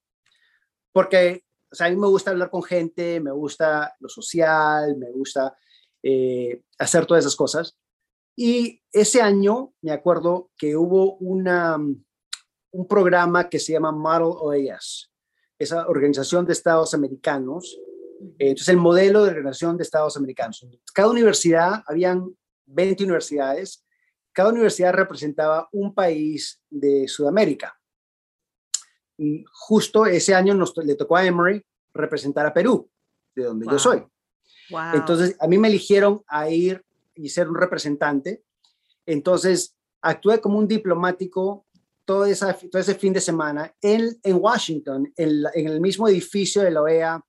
[0.93, 1.45] Porque
[1.79, 5.57] a mí me gusta hablar con gente, me gusta lo social, me gusta
[6.03, 7.77] eh, hacer todas esas cosas.
[8.37, 11.79] Y ese año me acuerdo que hubo una,
[12.75, 15.11] un programa que se llama Model OAS,
[15.59, 17.79] esa Organización de Estados Americanos.
[18.39, 20.67] Entonces, el modelo de Organización de Estados Americanos.
[20.93, 22.35] Cada universidad, habían
[22.67, 23.85] 20 universidades,
[24.33, 27.79] cada universidad representaba un país de Sudamérica.
[29.17, 32.91] Y justo ese año nos, le tocó a Emory representar a Perú,
[33.37, 34.05] de donde yo soy.
[34.95, 36.85] Entonces, a mí me eligieron a ir
[37.15, 38.43] y ser un representante.
[39.07, 41.65] Entonces, actué como un diplomático
[42.05, 46.63] todo, esa, todo ese fin de semana en, en Washington, en, en, el mismo edificio
[46.63, 47.25] de la OEA,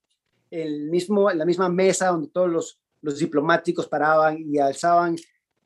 [0.52, 5.16] el mismo, en la misma mesa donde todos los, los diplomáticos paraban y alzaban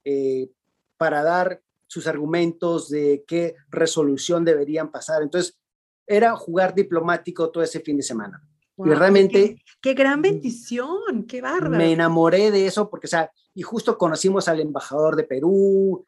[0.04, 0.50] eh,
[0.98, 5.24] para dar sus argumentos de qué resolución deberían pasar.
[5.24, 5.58] Entonces,
[6.06, 8.44] era jugar diplomático todo ese fin de semana.
[8.78, 9.64] y realmente...
[9.82, 11.78] Qué, gran bendición, qué bárbaro.
[11.78, 16.06] Me enamoré de eso porque, o sea, y justo conocimos al embajador de Perú,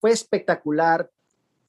[0.00, 1.10] fue espectacular.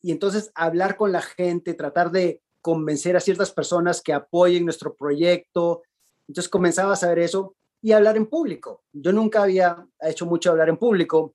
[0.01, 4.95] Y entonces hablar con la gente, tratar de convencer a ciertas personas que apoyen nuestro
[4.95, 5.83] proyecto.
[6.27, 8.83] Entonces comenzaba a saber eso y hablar en público.
[8.91, 11.33] Yo nunca había hecho mucho hablar en público,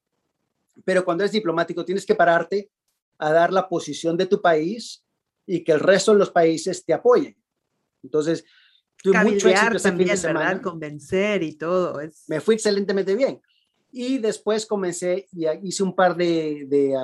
[0.85, 2.71] pero cuando eres diplomático tienes que pararte
[3.19, 5.03] a dar la posición de tu país
[5.47, 7.37] y que el resto de los países te apoyen.
[8.03, 8.45] Entonces,
[9.03, 10.61] tuve mucho éxito ese fin de semana.
[10.61, 12.01] Convencer y todo.
[12.01, 12.25] Es...
[12.29, 13.41] Me fui excelentemente bien.
[13.93, 16.95] Y después comencé y hice un par de, de,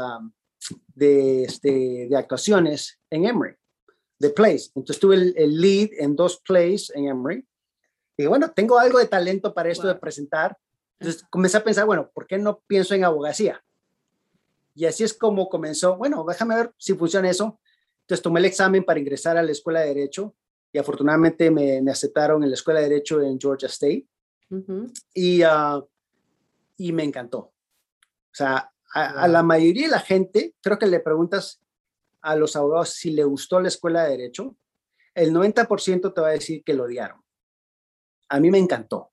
[0.95, 3.55] de, este, de actuaciones en Emory,
[4.19, 4.73] de plays.
[4.75, 7.47] Entonces tuve el, lead en dos plays en Emory.
[8.17, 10.57] Y bueno, tengo algo de talento para esto de presentar.
[10.99, 13.63] Entonces comencé a pensar, bueno, ¿por qué no pienso en abogacía?
[14.75, 17.59] Y así es como comenzó, bueno, déjame ver si funciona eso.
[18.03, 20.35] Entonces tomé el examen para ingresar a la Escuela de Derecho
[20.73, 24.07] y afortunadamente me, me aceptaron en la Escuela de Derecho en Georgia State.
[25.15, 25.87] y, uh,
[26.77, 27.39] y me encantó.
[27.39, 31.61] O sea, a, la mayoría de la gente, creo que le preguntas
[32.21, 34.57] a los abogados si le gustó la Escuela de Derecho,
[35.15, 37.23] el 90% te va a decir que lo odiaron.
[38.29, 39.13] A mí me encantó.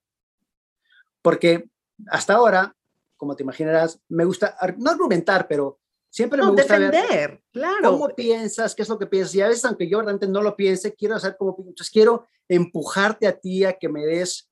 [1.22, 1.68] Porque
[2.08, 2.76] hasta ahora,
[3.16, 7.90] como te imaginarás, me gusta, no argumentar, pero Siempre me gusta defender, claro.
[7.90, 8.74] ¿Cómo piensas?
[8.74, 9.34] ¿Qué es lo que piensas?
[9.34, 11.54] Y a veces, aunque yo realmente no lo piense, quiero hacer como...
[11.58, 14.47] Entonces, quiero empujarte a ti a que me des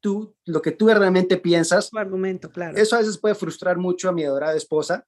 [0.00, 1.90] tú, lo que tú realmente piensas.
[1.90, 2.76] Tu argumento, claro.
[2.76, 5.06] Eso a veces puede frustrar mucho a mi adorada esposa,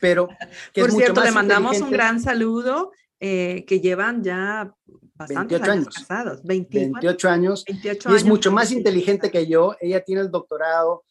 [0.00, 0.28] pero...
[0.72, 4.74] Que Por cierto, le mandamos un gran saludo, eh, que llevan ya
[5.14, 6.40] bastantes 28 años, casados.
[6.42, 7.64] 28 años.
[7.66, 9.76] 28 y es mucho más inteligente que yo.
[9.80, 11.04] Ella tiene el doctorado.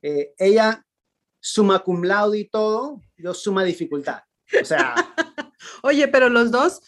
[0.00, 0.84] Eh, ella
[1.40, 4.20] suma cum laude y todo, yo suma dificultad.
[4.60, 4.94] O sea.
[5.82, 6.82] Oye, pero los dos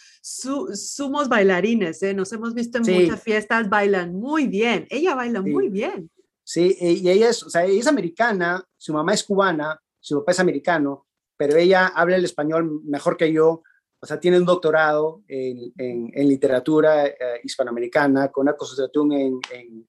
[0.74, 2.14] somos bailarines, ¿eh?
[2.14, 4.86] Nos hemos visto en muchas fiestas, bailan muy bien.
[4.90, 6.10] Ella baila muy bien.
[6.44, 10.32] Sí, y ella es, o sea, ella es americana, su mamá es cubana, su papá
[10.32, 13.62] es americano, pero ella habla el español mejor que yo.
[14.00, 19.88] O sea, tiene un doctorado en, en, literatura eh, hispanoamericana con una concentración en, en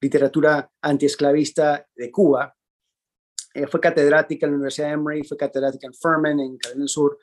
[0.00, 2.54] literatura antiesclavista de Cuba.
[3.54, 6.88] Eh, fue catedrática en la Universidad de Emory, fue catedrática en Furman, en Carolina del
[6.88, 7.18] Sur.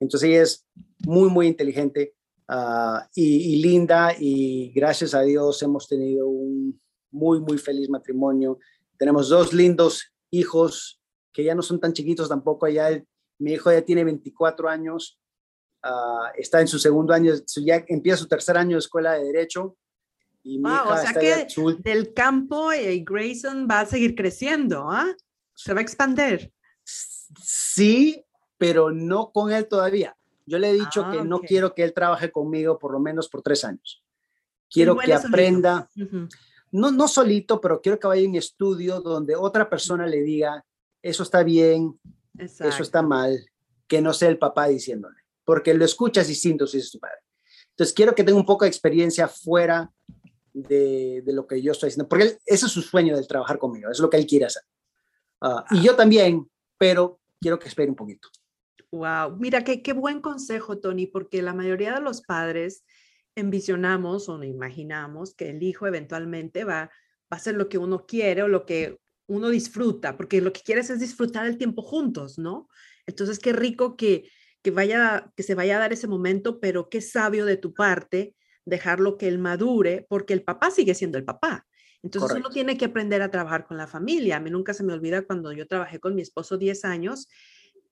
[0.00, 0.66] Entonces ella es
[1.00, 2.14] muy, muy inteligente
[2.48, 6.80] ah, y, linda y gracias a Dios hemos tenido un
[7.10, 8.58] muy, muy feliz matrimonio.
[8.98, 11.00] Tenemos dos lindos hijos
[11.32, 12.68] que ya no son tan chiquitos tampoco.
[12.68, 13.02] Ya,
[13.38, 15.18] mi hijo ya tiene 24 años,
[15.82, 17.32] ah, está en su segundo año,
[17.64, 19.76] ya empieza su tercer año de escuela de Derecho.
[20.44, 21.46] Y mi hija o sea que
[21.82, 25.14] del campo y Grayson va a seguir creciendo, ¿ah?
[25.54, 26.52] ¿Se va a expandir?
[26.84, 28.24] Sí,
[28.58, 30.16] pero no con él todavía.
[30.44, 33.28] Yo le he dicho que ah, no quiero que él trabaje conmigo por lo menos
[33.28, 34.02] por tres años.
[34.70, 35.88] Quiero que aprenda,
[36.72, 40.64] no, no solito, pero quiero que vaya en estudio donde otra persona le diga,
[41.00, 41.98] eso está bien,
[42.36, 43.46] eso está mal,
[43.86, 47.20] que no sea el papá diciéndole, porque lo escuchas distinto si es tu padre.
[47.70, 49.90] Entonces quiero que tenga un poco de experiencia fuera
[50.52, 53.90] de, de, lo que yo estoy haciendo, porque ese es su sueño del trabajar conmigo,
[53.90, 54.62] es lo que él quiere hacer.
[55.40, 58.28] Ah, y yo también, pero quiero que espere un poquito.
[58.90, 62.84] Wow, mira qué, qué buen consejo, Tony, porque la mayoría de los padres
[63.36, 66.90] envisionamos o imaginamos que el hijo eventualmente va, va
[67.30, 70.90] a hacer lo que uno quiere o lo que uno disfruta, porque lo que quieres
[70.90, 72.68] es disfrutar el tiempo juntos, ¿no?
[73.06, 74.30] Entonces, qué rico que,
[74.62, 78.34] que, vaya, que se vaya a dar ese momento, pero qué sabio de tu parte
[78.64, 81.66] dejarlo que él madure, porque el papá sigue siendo el papá.
[82.02, 84.36] Entonces uno tiene que aprender a trabajar con la familia.
[84.36, 87.28] A mí nunca se me olvida cuando yo trabajé con mi esposo 10 años,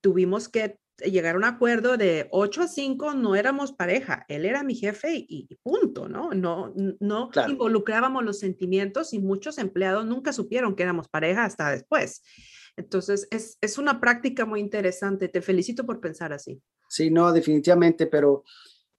[0.07, 4.63] tuvimos que llegar a un acuerdo de 8 a 5, no éramos pareja, él era
[4.63, 6.31] mi jefe y, punto, ¿no?
[6.31, 12.23] No, no involucrábamos los sentimientos y muchos empleados nunca supieron que éramos pareja hasta después.
[12.77, 15.27] Entonces, es, es una práctica muy interesante.
[15.27, 16.63] Te felicito por pensar así.
[16.89, 18.45] Sí, no, definitivamente, pero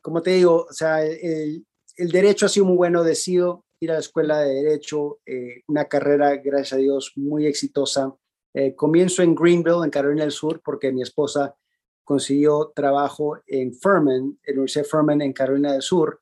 [0.02, 1.66] como te digo, o sea, el,
[1.96, 5.86] el derecho ha sido muy bueno, decido ir a la escuela de derecho, eh, una
[5.86, 8.14] carrera, gracias a Dios, muy exitosa.
[8.54, 11.56] Eh, comienzo en Greenville, en Carolina del Sur, porque mi esposa
[12.04, 16.22] consiguió trabajo en Furman, en la Universidad de Furman en Carolina del Sur.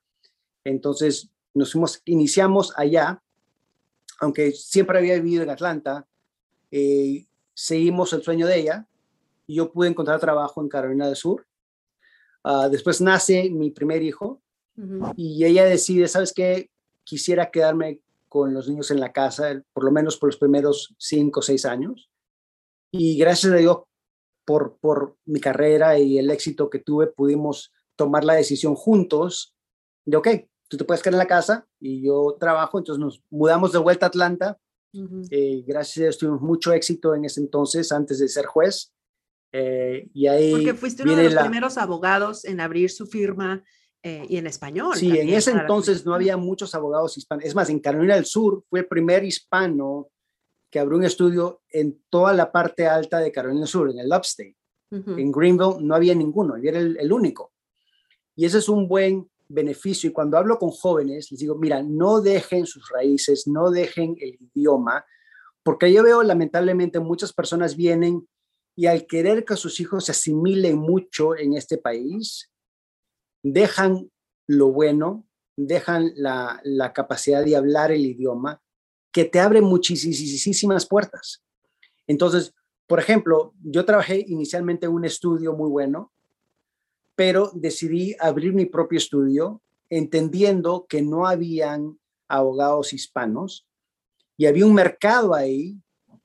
[0.63, 3.21] Entonces, nos fuimos, iniciamos allá,
[4.19, 6.07] aunque siempre había vivido en Atlanta,
[6.71, 8.87] eh, seguimos el sueño de ella
[9.47, 11.45] y yo pude encontrar trabajo en Carolina del Sur.
[12.43, 14.41] Ah, después nace mi primer hijo
[15.15, 16.69] y ella decide, ¿sabes qué?
[17.03, 21.39] Quisiera quedarme con los niños en la casa, por lo menos por los primeros cinco
[21.39, 22.09] o seis años.
[22.97, 23.79] Y gracias a Dios
[24.45, 29.55] por, por mi carrera y el éxito que tuve, pudimos tomar la decisión juntos
[30.05, 30.27] de, ok,
[30.67, 34.05] tú te puedes quedar en la casa y yo trabajo, entonces nos mudamos de vuelta
[34.05, 34.59] a Atlanta
[35.29, 38.93] eh, gracias a Dios tuvimos mucho éxito en ese entonces, antes de ser juez.
[39.51, 43.63] Eh, y ahí Porque fuiste uno de los primeros abogados en abrir su firma
[44.03, 44.95] eh, y en español.
[44.95, 47.45] Sí, en ese entonces no había muchos abogados hispanos.
[47.45, 50.09] Es más, en Carolina del Sur fue el primer hispano
[50.75, 54.07] que abrió un estudio en toda la parte alta de Carolina del Sur, en el
[54.07, 54.57] Upstate.
[54.91, 57.53] En Greenville no había ninguno, y era el, el único.
[58.35, 60.09] Y ese es un buen beneficio.
[60.09, 64.37] Y cuando hablo con jóvenes, les digo, mira, no dejen sus raíces, no dejen el
[64.53, 65.05] idioma,
[65.63, 68.27] porque yo veo lamentablemente muchas personas vienen
[68.75, 72.51] y al querer que sus hijos se asimilen mucho en este país,
[73.41, 74.11] dejan
[74.45, 78.61] lo bueno, dejan la, la capacidad de hablar el idioma,
[79.15, 81.41] que te abre muchísimas puertas.
[82.05, 82.53] Entonces,
[82.85, 86.11] por ejemplo, yo trabajé inicialmente en un estudio muy bueno,
[87.15, 91.97] pero decidí abrir mi propio estudio entendiendo que no habían
[92.27, 93.65] abogados hispanos
[94.35, 95.79] y había un mercado ahí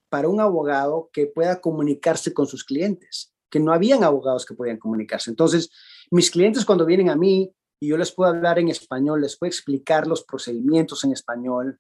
[0.09, 4.79] para un abogado que pueda comunicarse con sus clientes, que no habían abogados que podían
[4.79, 5.31] comunicarse.
[5.31, 5.71] Entonces,
[6.11, 9.49] mis clientes cuando vienen a mí y yo les puedo hablar en español, les puedo
[9.49, 11.79] explicar los procedimientos en español,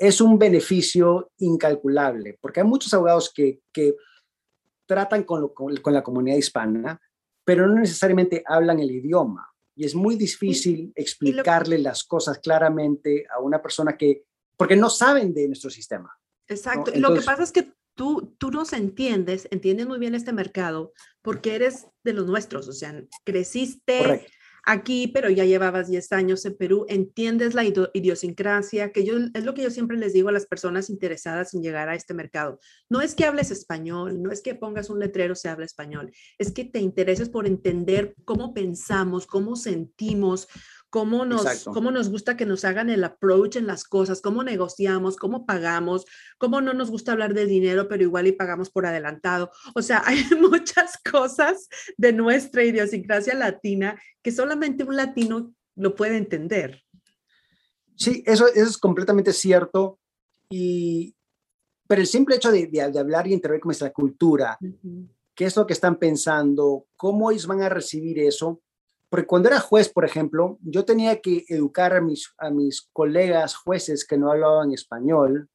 [0.00, 3.60] es un beneficio incalculable, porque hay muchos abogados que,
[4.86, 7.00] tratan con, con la comunidad hispana,
[7.44, 9.46] pero no necesariamente hablan el idioma.
[9.76, 14.24] Y es muy difícil explicarle las cosas claramente a una persona que,
[14.56, 16.12] porque no saben de nuestro sistema.
[16.48, 16.90] Exacto.
[16.92, 20.92] y lo que pasa es que tú, tú nos entiendes, entiendes muy bien este mercado,
[21.22, 24.26] porque eres de los nuestros, o sea, creciste
[24.64, 29.54] aquí, pero ya llevabas 10 años en Perú, entiendes la idiosincrasia, que yo es lo
[29.54, 32.60] que yo siempre les digo a las personas interesadas en llegar a este mercado.
[32.88, 36.52] No es que hables español, no es que pongas un letrero se habla español, es
[36.52, 40.48] que te intereses por entender cómo pensamos, cómo sentimos,
[40.90, 45.16] cómo nos, cómo nos gusta que nos hagan el approach en las cosas, cómo negociamos,
[45.16, 46.04] cómo pagamos,
[46.36, 49.50] cómo no nos gusta hablar del dinero, pero igual y pagamos por adelantado.
[49.74, 56.16] O sea, hay muchas cosas de nuestra idiosincrasia latina que solamente un latino lo puede
[56.16, 56.82] entender.
[57.96, 59.98] Sí, eso, es completamente cierto.
[60.48, 61.14] Y,
[61.86, 64.58] pero el simple hecho de, hablar y intervenir con nuestra cultura,
[65.34, 68.60] qué es lo que están pensando, cómo ellos van a recibir eso,
[69.10, 73.56] porque cuando era juez, por ejemplo, yo tenía que educar a mis, a mis colegas
[73.56, 75.50] jueces que no hablaban español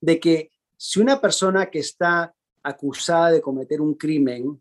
[0.00, 4.60] de que si una persona que está acusada de cometer un crimen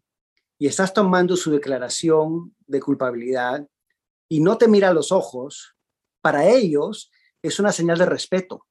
[0.59, 3.65] y estás tomando su declaración de culpabilidad
[4.27, 5.77] y no te mira los ojos,
[6.21, 7.09] para ellos
[7.41, 8.67] es una señal de respeto.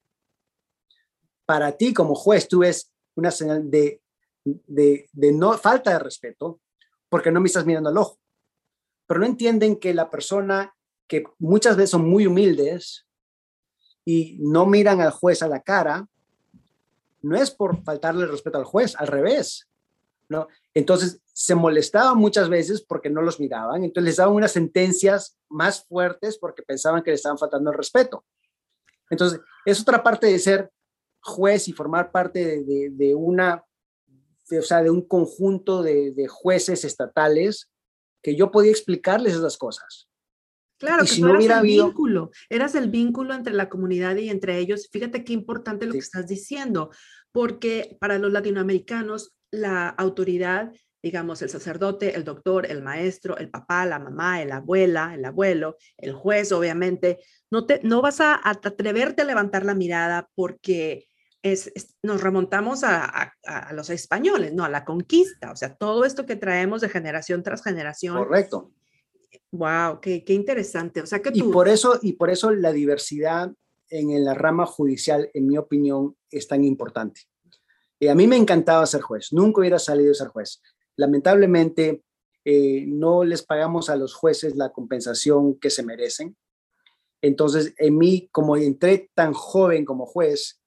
[1.47, 4.03] Para ti como juez, tú ves una señal de,
[4.45, 6.61] de, de no falta de respeto
[7.09, 8.20] porque no me estás mirando al ojo
[9.11, 10.73] pero no entienden que la persona
[11.05, 13.05] que muchas veces son muy humildes
[14.05, 16.07] y no miran al juez a la cara,
[17.21, 19.67] no es por faltarle respeto al juez, al revés.
[20.29, 20.47] ¿no?
[20.73, 25.83] Entonces se molestaban muchas veces porque no los miraban, entonces les daban unas sentencias más
[25.83, 28.23] fuertes porque pensaban que le estaban faltando el respeto.
[29.09, 30.71] Entonces, es otra parte de ser
[31.21, 33.65] juez y formar parte de, una,
[34.57, 37.70] o sea, de un conjunto de jueces estatales
[38.21, 40.07] que yo podía explicarles esas cosas.
[40.77, 44.57] Claro, que si no eras el vínculo, eras el vínculo entre la comunidad y entre
[44.57, 44.89] ellos.
[44.91, 46.89] Fíjate qué importante lo que estás diciendo,
[47.31, 50.71] porque para los latinoamericanos la autoridad
[51.03, 55.77] digamos, el sacerdote, el doctor, el maestro, el papá, la mamá, la abuela, el abuelo,
[55.97, 57.19] el juez, obviamente,
[57.49, 61.07] no, te, no vas a, atreverte a levantar la mirada porque
[61.43, 61.71] es,
[62.03, 66.35] nos remontamos a, a, los españoles, no a la conquista, o sea, todo esto que
[66.35, 68.17] traemos de generación tras generación.
[68.17, 68.71] Correcto.
[69.51, 71.01] Wow, qué, qué interesante.
[71.01, 71.37] O sea que tú...
[71.37, 73.51] y por eso y por eso la diversidad
[73.89, 77.21] en la rama judicial, en mi opinión, es tan importante.
[77.99, 80.61] Y a mí me encantaba ser juez, nunca hubiera salido de ser juez.
[80.95, 82.03] Lamentablemente,
[82.45, 86.37] eh, no les pagamos a los jueces la compensación que se merecen.
[87.21, 90.60] Entonces, en mí, como entré tan joven como juez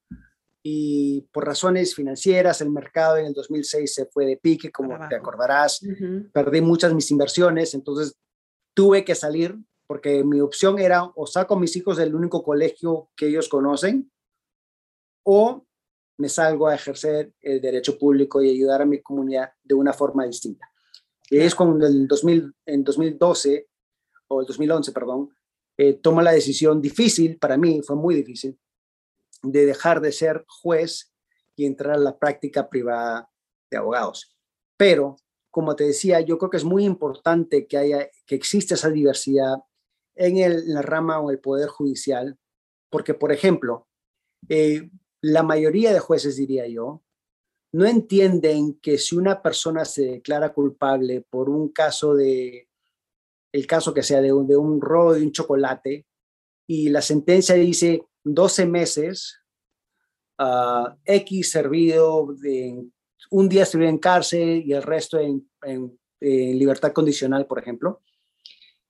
[0.66, 5.14] y por razones financieras, el mercado en el 2006 se fue de pique, como te
[5.14, 5.82] acordarás,
[6.32, 8.16] perdí muchas mis inversiones, entonces
[8.72, 13.10] tuve que salir porque mi opción era o saco a mis hijos del único colegio
[13.14, 14.10] que ellos conocen
[15.22, 15.66] o
[16.16, 20.24] me salgo a ejercer el derecho público y ayudar a mi comunidad de una forma
[20.24, 20.66] distinta.
[21.28, 23.66] Y es cuando en, 2000, en 2012
[24.28, 25.28] o el 2011, perdón,
[25.76, 28.58] eh, tomo la decisión difícil, para mí fue muy difícil,
[29.44, 31.12] de dejar de ser juez
[31.56, 33.30] y entrar a la práctica privada
[33.70, 34.36] de abogados.
[34.76, 35.16] Pero,
[35.50, 39.56] como te decía, yo creo que es muy importante que haya, que exista esa diversidad
[40.16, 42.38] en, la rama o el poder judicial,
[42.90, 43.88] porque, por ejemplo,
[44.48, 44.90] eh,
[45.20, 47.02] la mayoría de jueces, diría yo,
[47.72, 52.68] no entienden que si una persona se declara culpable por un caso de,
[53.52, 56.06] el caso que sea de un robo de un chocolate,
[56.66, 59.38] y la sentencia dice 12 meses,
[60.38, 62.84] uh, X servido, de,
[63.30, 65.48] un día servido en cárcel y el resto en,
[66.20, 68.00] libertad condicional, por ejemplo,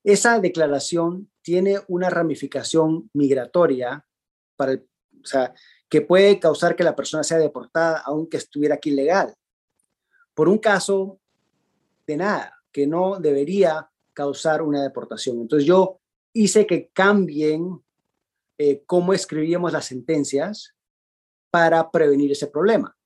[0.05, 4.07] esa declaración tiene una ramificación migratoria
[4.55, 4.81] para
[5.89, 9.35] que puede causar que la persona sea deportada aunque estuviera aquí legal.
[10.33, 11.19] Por un caso
[12.07, 15.41] de nada, que no debería causar una deportación.
[15.41, 16.01] Entonces yo
[16.33, 17.83] hice que cambien
[18.59, 20.75] eh, cómo escribíamos las sentencias
[21.51, 22.97] para prevenir ese problema.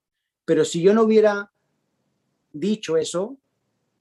[0.44, 1.52] Pero si yo no hubiera
[2.52, 3.36] dicho eso,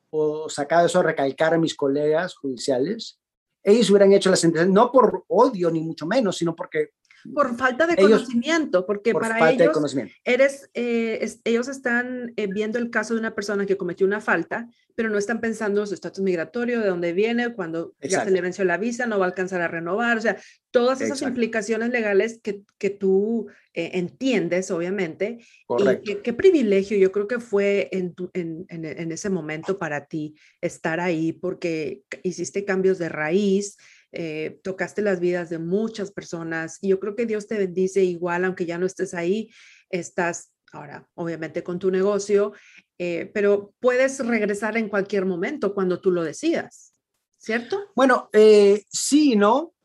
[0.10, 3.20] o sacado eso a recalcar a mis colegas judiciales,
[3.64, 6.92] ellos hubieran hecho la sentencia, no por odio ni mucho menos, sino porque
[7.34, 13.14] por falta de conocimiento, porque para ellos eres, eh, ellos están eh, viendo el caso
[13.14, 16.88] de una persona que cometió una falta, pero no están pensando su estatus migratorio, de
[16.88, 20.18] dónde viene, cuando ya se le venció la visa, no va a alcanzar a renovar,
[20.18, 20.38] o sea,
[20.72, 25.40] todas esas implicaciones legales que, que tú eh, entiendes, obviamente.
[25.66, 26.12] Correcto.
[26.12, 31.00] Y qué, privilegio yo creo que fue en, en, en ese momento para ti estar
[31.00, 33.78] ahí, porque hiciste cambios de raíz,
[34.20, 38.46] eh, tocaste las vidas de muchas personas y yo creo que Dios te bendice igual,
[38.46, 39.52] aunque ya no estés ahí,
[39.92, 42.54] estás ahora obviamente con tu negocio,
[42.98, 46.94] eh, pero puedes regresar en cualquier momento cuando tú lo decidas,
[47.38, 47.92] ¿cierto?
[47.96, 49.76] Bueno, eh, sí, ¿no?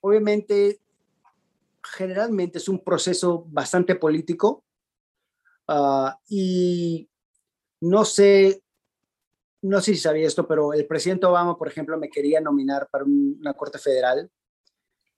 [0.00, 0.80] obviamente,
[1.82, 4.64] generalmente es un proceso bastante político
[5.68, 7.08] ah, y
[7.80, 8.61] no sé
[9.62, 13.04] no sé si sabía esto, pero el presidente Obama, por ejemplo, me quería nominar para
[13.04, 14.28] una corte federal.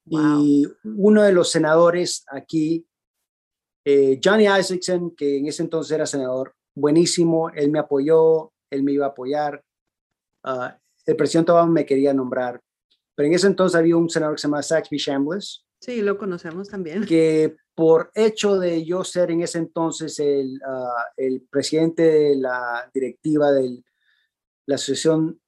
[0.07, 2.87] Y uno de los senadores aquí,
[3.87, 8.93] eh, Johnny Isaacson, que en ese entonces era senador, buenísimo, él me apoyó, él me
[8.93, 9.63] iba a apoyar.
[10.43, 12.61] Ah, el presidente Obama me quería nombrar.
[13.15, 15.65] Pero en ese entonces había un senador que se llama Saxby Chambliss.
[15.81, 17.07] Sí, lo conocemos también.
[17.07, 22.91] Que por hecho de yo ser en ese entonces el, ah, el presidente de la
[22.93, 23.83] directiva del
[24.67, 25.41] la Asociación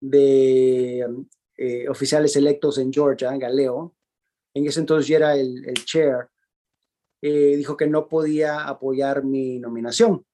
[0.00, 1.06] de
[1.56, 3.94] eh, Oficiales Electos en Georgia, Galeo,
[4.54, 6.28] en ese entonces yo era el, chair,
[7.20, 10.24] eh, dijo que no podía apoyar mi nominación.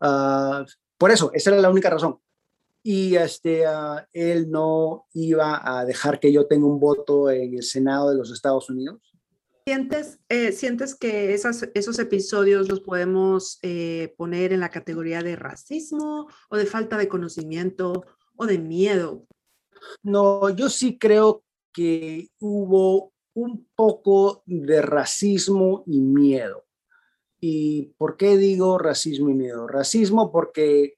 [0.00, 0.64] Ah,
[0.96, 2.18] por eso, esa era la única razón.
[2.82, 7.62] Y este, ah, él no iba a dejar que yo tenga un voto en el
[7.62, 9.17] Senado de los Estados Unidos.
[9.68, 15.36] ¿Sientes, eh, ¿Sientes que esas, esos episodios los podemos eh, poner en la categoría de
[15.36, 18.06] racismo o de falta de conocimiento
[18.36, 19.26] o de miedo?
[20.02, 26.64] No, yo sí creo que hubo un poco de racismo y miedo.
[27.38, 29.68] ¿Y por qué digo racismo y miedo?
[29.68, 30.94] Racismo porque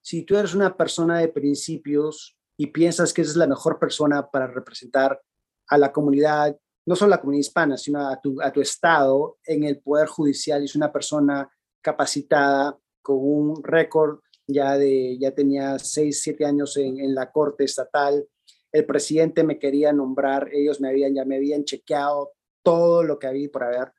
[0.00, 4.30] si tú eres una persona de principios y piensas que esa es la mejor persona
[4.30, 5.20] para representar
[5.66, 6.56] a la comunidad
[6.86, 10.64] no solo a la comunidad hispana, sino a tu, estado en el Poder Judicial.
[10.64, 11.48] Es una persona
[11.80, 17.64] capacitada con un récord ya de, ya tenía seis, siete años en, en, la Corte
[17.64, 18.26] Estatal.
[18.72, 23.28] El presidente me quería nombrar, ellos me habían, ya me habían chequeado todo lo que
[23.28, 23.92] había por haber.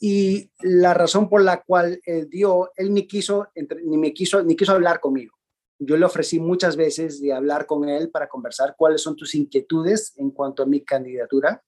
[0.00, 3.48] Y la razón por la cual él dio, él ni quiso,
[3.84, 5.37] ni me quiso, ni quiso hablar conmigo.
[5.78, 10.12] Yo le ofrecí muchas veces de hablar con él para conversar cuáles son tus inquietudes
[10.16, 11.62] en cuanto a mi candidatura.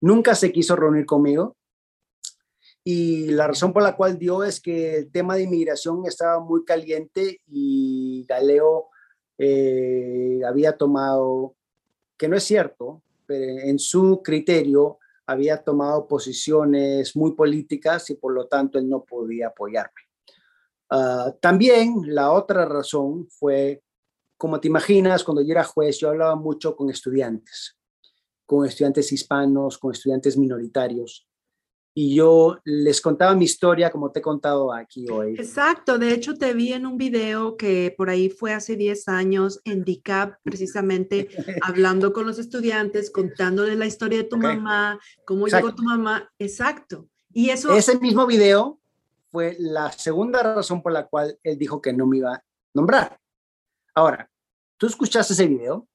[0.00, 1.56] Nunca se quiso reunir conmigo.
[2.84, 6.64] Y la razón por la cual dio es que el tema de inmigración estaba muy
[6.64, 8.88] caliente y Galeo
[9.36, 11.56] eh, había tomado,
[12.16, 18.32] que no es cierto, pero en su criterio había tomado posiciones muy políticas y por
[18.32, 20.09] lo tanto él no podía apoyarme.
[20.90, 23.82] Ah, también la otra razón fue,
[24.36, 27.78] como te imaginas, cuando yo era juez, yo hablaba mucho con estudiantes,
[28.46, 31.30] con estudiantes hispanos, con estudiantes minoritarios
[31.94, 35.34] y yo les contaba mi historia como te he contado aquí hoy.
[35.34, 39.60] Exacto, de hecho te vi en un video que por ahí fue hace 10 años
[39.64, 41.28] en DICAP, precisamente
[41.62, 47.08] hablando con los estudiantes, contándoles la historia de tu mamá, cómo llegó tu mamá, exacto.
[47.32, 47.72] Y eso...
[47.76, 48.79] Ese mismo video
[49.30, 53.18] fue la segunda razón por la cual él dijo que no me iba a nombrar.
[53.94, 54.30] Ahora,
[54.76, 55.88] tú escuchaste ese video,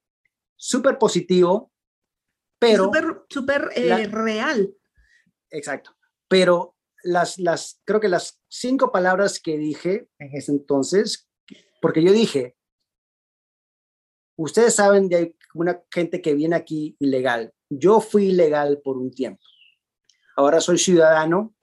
[0.55, 1.71] súper positivo,
[2.59, 2.91] pero...
[3.29, 4.73] Súper, eh, real
[5.49, 5.95] Exacto.
[6.27, 11.29] Pero las, las, creo que las cinco palabras que dije en ese entonces,
[11.81, 12.57] porque yo dije,
[14.38, 17.53] ustedes saben de hay una gente que viene aquí ilegal.
[17.69, 19.43] Yo fui ilegal por un tiempo.
[20.36, 21.55] Ahora soy ciudadano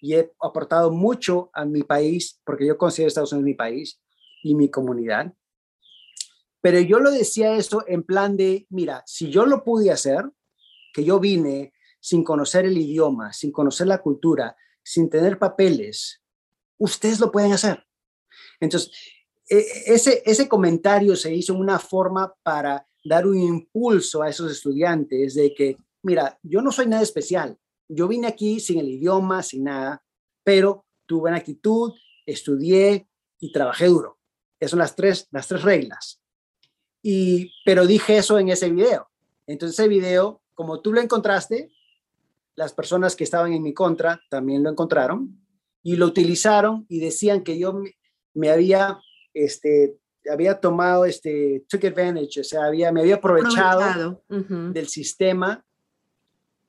[0.00, 4.00] y he aportado mucho a mi país, porque yo considero Estados Unidos mi país
[4.42, 5.32] y mi comunidad.
[6.60, 10.30] Pero yo lo decía eso en plan de, mira, si yo lo pude hacer,
[10.92, 16.22] que yo vine sin conocer el idioma, sin conocer la cultura, sin tener papeles,
[16.78, 17.86] ustedes lo pueden hacer.
[18.58, 18.90] Entonces,
[19.48, 25.34] e, ese, ese comentario se hizo una forma para dar un impulso a esos estudiantes
[25.34, 27.58] de que, mira, yo no soy nada especial,
[27.92, 30.02] yo vine aquí sin el idioma, sin nada,
[30.44, 31.92] pero tuve una actitud,
[32.24, 33.08] estudié
[33.40, 34.18] y trabajé duro.
[34.60, 36.20] Esas son las tres, las tres reglas.
[37.02, 39.10] Y, pero dije eso en ese video.
[39.46, 41.72] Entonces ese video, como tú lo encontraste,
[42.54, 45.40] las personas que estaban en mi contra también lo encontraron
[45.82, 47.82] y lo utilizaron y decían que yo
[48.34, 49.00] me, había,
[49.32, 49.96] este,
[50.30, 55.64] había tomado, este, took advantage, o sea, había, me había aprovechado, del sistema.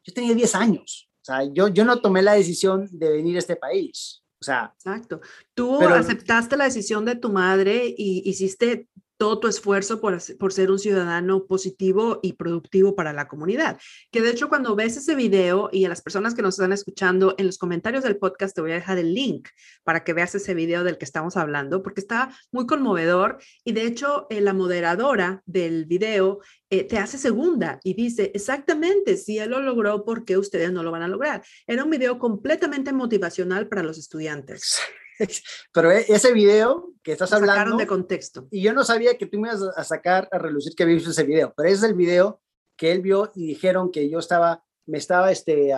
[0.04, 3.40] Yo tenía 10 años, o sea, yo, yo no tomé la decisión de venir a
[3.40, 4.24] este país.
[4.40, 5.22] O sea, Exacto.
[5.54, 8.88] Tú aceptaste la decisión de tu madre y hiciste
[9.22, 13.80] todo tu esfuerzo por, por ser un ciudadano positivo y productivo para la comunidad.
[14.10, 17.36] Que de hecho cuando ves ese video y a las personas que nos están escuchando
[17.38, 19.50] en los comentarios del podcast te voy a dejar el link
[19.84, 23.84] para que veas ese video del que estamos hablando porque está muy conmovedor y de
[23.84, 26.40] hecho eh, la moderadora del video
[26.72, 30.82] eh, te hace segunda y dice exactamente si él lo logró, ¿por qué ustedes no
[30.82, 31.44] lo van a lograr?
[31.68, 34.82] Era un video completamente motivacional para los estudiantes.
[35.74, 37.78] Pero e, ese video que estás hablando...
[37.78, 38.48] de contexto.
[38.52, 41.24] Y yo no sabía que tú me ibas a sacar a relucir que visto ese
[41.24, 42.42] video, pero es el video
[42.78, 45.72] que él vio y dijeron que yo estaba, me estaba, este,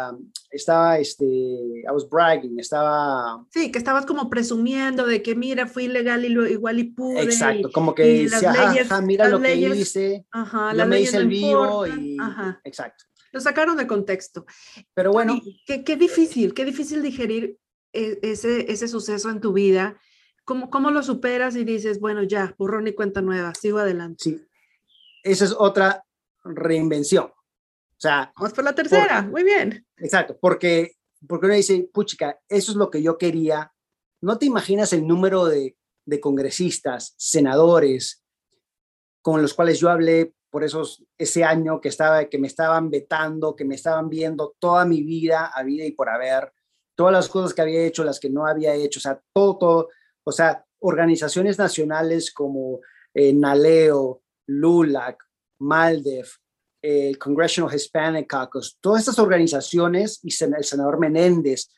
[0.52, 3.46] estaba, este, I was bragging, estaba...
[3.52, 7.22] Sí, que estabas como presumiendo de que mira, fui ilegal y lo, igual y pude.
[7.22, 12.18] Exacto, como que decía, mira lo que hice, ajá, yo me hice el vivo y...
[12.64, 13.06] Exacto.
[13.32, 14.46] Lo sacaron de contexto.
[14.94, 15.42] Pero bueno.
[15.66, 17.58] qué, qué difícil, qué difícil digerir
[17.94, 19.98] ese, ese suceso en tu vida,
[20.44, 24.24] ¿cómo, ¿cómo lo superas y dices, bueno, ya, borrón y cuenta nueva, sigo adelante?
[24.24, 24.42] Sí,
[25.24, 26.04] esa es otra
[26.44, 27.26] reinvención.
[27.26, 29.86] O sea, vamos por la tercera, muy bien.
[29.98, 33.72] Exacto, porque, porque uno dice, puchica, eso es lo que yo quería.
[34.20, 38.24] No te imaginas el número de, de congresistas, senadores,
[39.22, 43.56] con los cuales yo hablé por esos, ese año que, estaba, que me estaban vetando,
[43.56, 46.52] que me estaban viendo toda mi vida, a vida y por haber
[46.96, 49.90] todas las cosas que había hecho, las que no había hecho, o sea, todo, todo,
[50.24, 52.82] o sea, organizaciones nacionales como
[53.14, 55.24] eh, NALEO, LULAC,
[55.60, 56.38] MALDEF,
[56.82, 61.70] el Congressional Hispanic Caucus, todas estas organizaciones y el senador Menéndez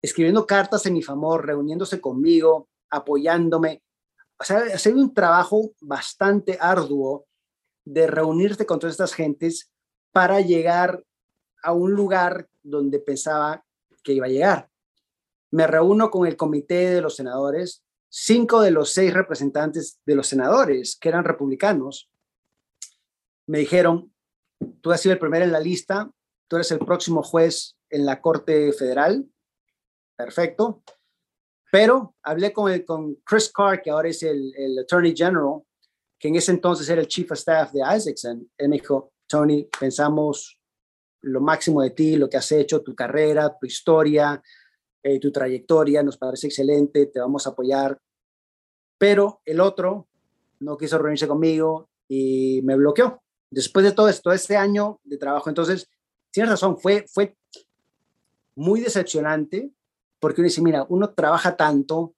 [0.00, 3.82] escribiendo cartas en mi favor, reuniéndose conmigo, apoyándome.
[4.38, 7.26] O sea, ha sido un trabajo bastante arduo
[7.84, 9.72] de reunirte con todas estas gentes
[10.12, 11.02] para llegar
[11.62, 13.64] a un lugar donde pensaba
[14.06, 14.70] que iba a llegar.
[15.50, 20.28] Me reúno con el comité de los senadores, cinco de los seis representantes de los
[20.28, 22.08] senadores, que eran republicanos,
[23.48, 24.14] me dijeron,
[24.80, 26.08] tú has sido el primero en la lista,
[26.48, 29.26] tú eres el próximo juez en la Corte Federal,
[30.16, 30.84] perfecto,
[31.72, 35.62] pero hablé con, el, con Chris Carr, que ahora es el, el Attorney General,
[36.18, 39.68] que en ese entonces era el Chief of Staff de Isaacson, él me dijo, Tony,
[39.78, 40.55] pensamos
[41.22, 44.42] lo máximo de ti, lo que has hecho, tu carrera, tu historia,
[45.02, 48.00] eh, tu trayectoria, nos parece excelente, te vamos a apoyar.
[48.98, 50.08] Pero el otro
[50.60, 53.22] no quiso reunirse conmigo y me bloqueó.
[53.50, 55.88] Después de todo esto, este año de trabajo, entonces,
[56.30, 57.36] tienes razón, fue, fue
[58.54, 59.70] muy decepcionante
[60.18, 62.14] porque uno dice, mira, uno trabaja tanto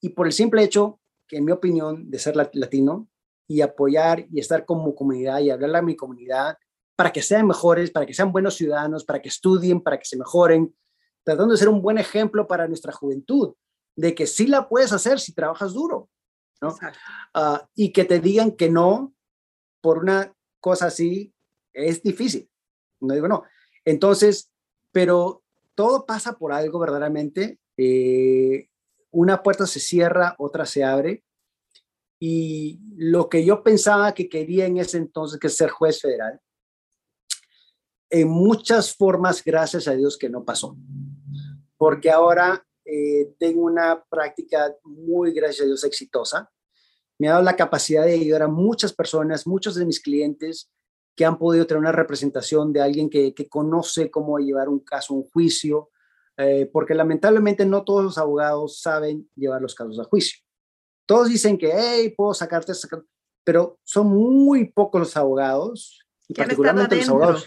[0.00, 0.98] y por el simple hecho,
[1.28, 3.08] que en mi opinión, de ser latino
[3.46, 6.58] y apoyar y estar como comunidad y hablarle a mi comunidad
[6.96, 10.16] para que sean mejores, para que sean buenos ciudadanos, para que estudien, para que se
[10.16, 10.74] mejoren,
[11.24, 13.54] tratando de ser un buen ejemplo para nuestra juventud,
[13.96, 16.08] de que sí la puedes hacer si trabajas duro,
[16.60, 16.68] ¿no?
[17.34, 19.14] Uh, y que te digan que no
[19.80, 21.34] por una cosa así
[21.72, 22.48] es difícil,
[23.00, 23.44] no digo no.
[23.84, 24.52] Entonces,
[24.92, 25.42] pero
[25.74, 27.58] todo pasa por algo verdaderamente.
[27.76, 28.68] Eh,
[29.10, 31.24] una puerta se cierra, otra se abre.
[32.20, 36.40] Y lo que yo pensaba que quería en ese entonces, que es ser juez federal,
[38.12, 40.76] en muchas formas, gracias a Dios que no pasó.
[41.78, 46.50] Porque ahora eh, tengo una práctica muy, gracias a Dios, exitosa.
[47.18, 50.70] Me ha dado la capacidad de ayudar a muchas personas, muchos de mis clientes
[51.16, 55.14] que han podido tener una representación de alguien que, que conoce cómo llevar un caso,
[55.14, 55.90] un juicio,
[56.36, 60.38] eh, porque lamentablemente no todos los abogados saben llevar los casos a juicio.
[61.06, 62.72] Todos dicen que, hey, puedo sacarte,
[63.42, 65.98] pero son muy pocos los abogados,
[66.28, 67.46] y particularmente los abogados,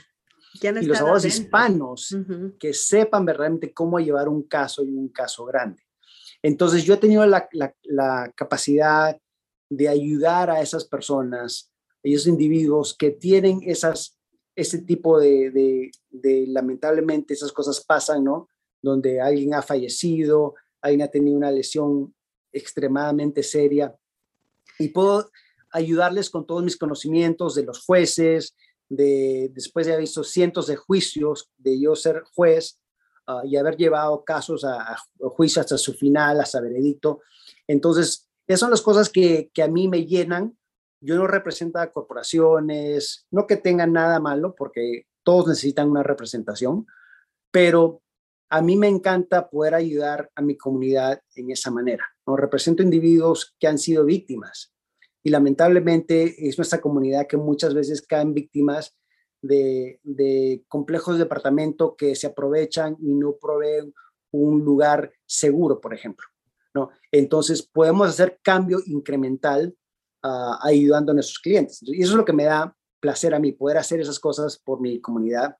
[0.61, 2.15] y los abogados hispanos,
[2.59, 5.83] que sepan verdaderamente cómo llevar un caso y un caso grande.
[6.41, 7.49] Entonces yo he tenido la,
[7.83, 9.19] la, capacidad
[9.69, 11.71] de ayudar a esas personas,
[12.03, 14.19] esos individuos que tienen esas,
[14.55, 18.47] ese tipo de, de, de, lamentablemente esas cosas pasan, ¿no?
[18.85, 22.13] donde alguien ha fallecido, alguien ha tenido una lesión
[22.53, 23.93] extremadamente seria
[24.77, 25.29] y puedo
[25.71, 28.55] ayudarles con todos mis conocimientos de los jueces,
[28.89, 32.79] de después de haber visto cientos de juicios, de yo ser juez
[33.27, 37.21] ah, y haber llevado casos a, juicio hasta su final, hasta veredicto.
[37.67, 40.57] Entonces, esas son las cosas que, que a mí me llenan.
[41.01, 46.86] Yo no represento a corporaciones, no que tengan nada malo, porque todos necesitan una representación,
[47.51, 48.01] pero
[48.49, 52.05] a mí me encanta poder ayudar a mi comunidad en esa manera.
[52.25, 52.38] ¿no?
[52.38, 54.74] Represento individuos que han sido víctimas
[55.26, 58.95] y lamentablemente es nuestra comunidad que muchas veces caen víctimas
[59.41, 63.91] de, complejos de departamento que se aprovechan y no proveen
[64.30, 66.28] un lugar seguro, por ejemplo.
[66.76, 66.91] ¿no?
[67.11, 69.76] Entonces podemos hacer cambio incremental
[70.21, 71.80] ah, ayudando a nuestros clientes.
[71.82, 74.80] Y eso es lo que me da placer a mí, poder hacer esas cosas por
[74.80, 75.57] mi comunidad.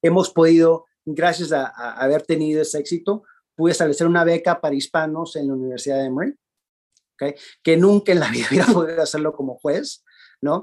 [0.00, 5.48] Hemos podido gracias a, haber tenido ese éxito, pude establecer una beca para hispanos en
[5.48, 6.38] la Universidad de Emory,
[7.16, 7.34] ¿okay?
[7.62, 10.04] que nunca en la vida hubiera podido hacerlo como juez,
[10.40, 10.62] ¿no?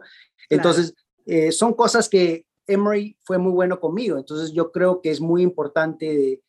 [0.49, 0.93] Entonces,
[1.25, 5.41] eh, son cosas que Emory fue muy bueno conmigo, entonces yo creo que es muy
[5.41, 6.41] importante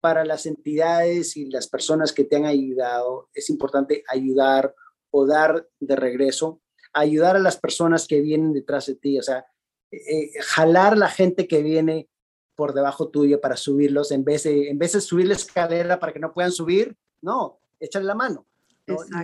[0.00, 4.74] para las entidades y las personas que te han ayudado, es importante ayudar
[5.10, 6.60] o dar de regreso,
[6.92, 9.46] ayudar a las personas que vienen detrás de ti, o sea,
[9.90, 12.10] eh, eh, jalar la gente que viene
[12.54, 16.12] por debajo tuyo para subirlos, en vez de, en vez de subir la escalera para
[16.12, 18.46] que no puedan subir, no, échale la mano.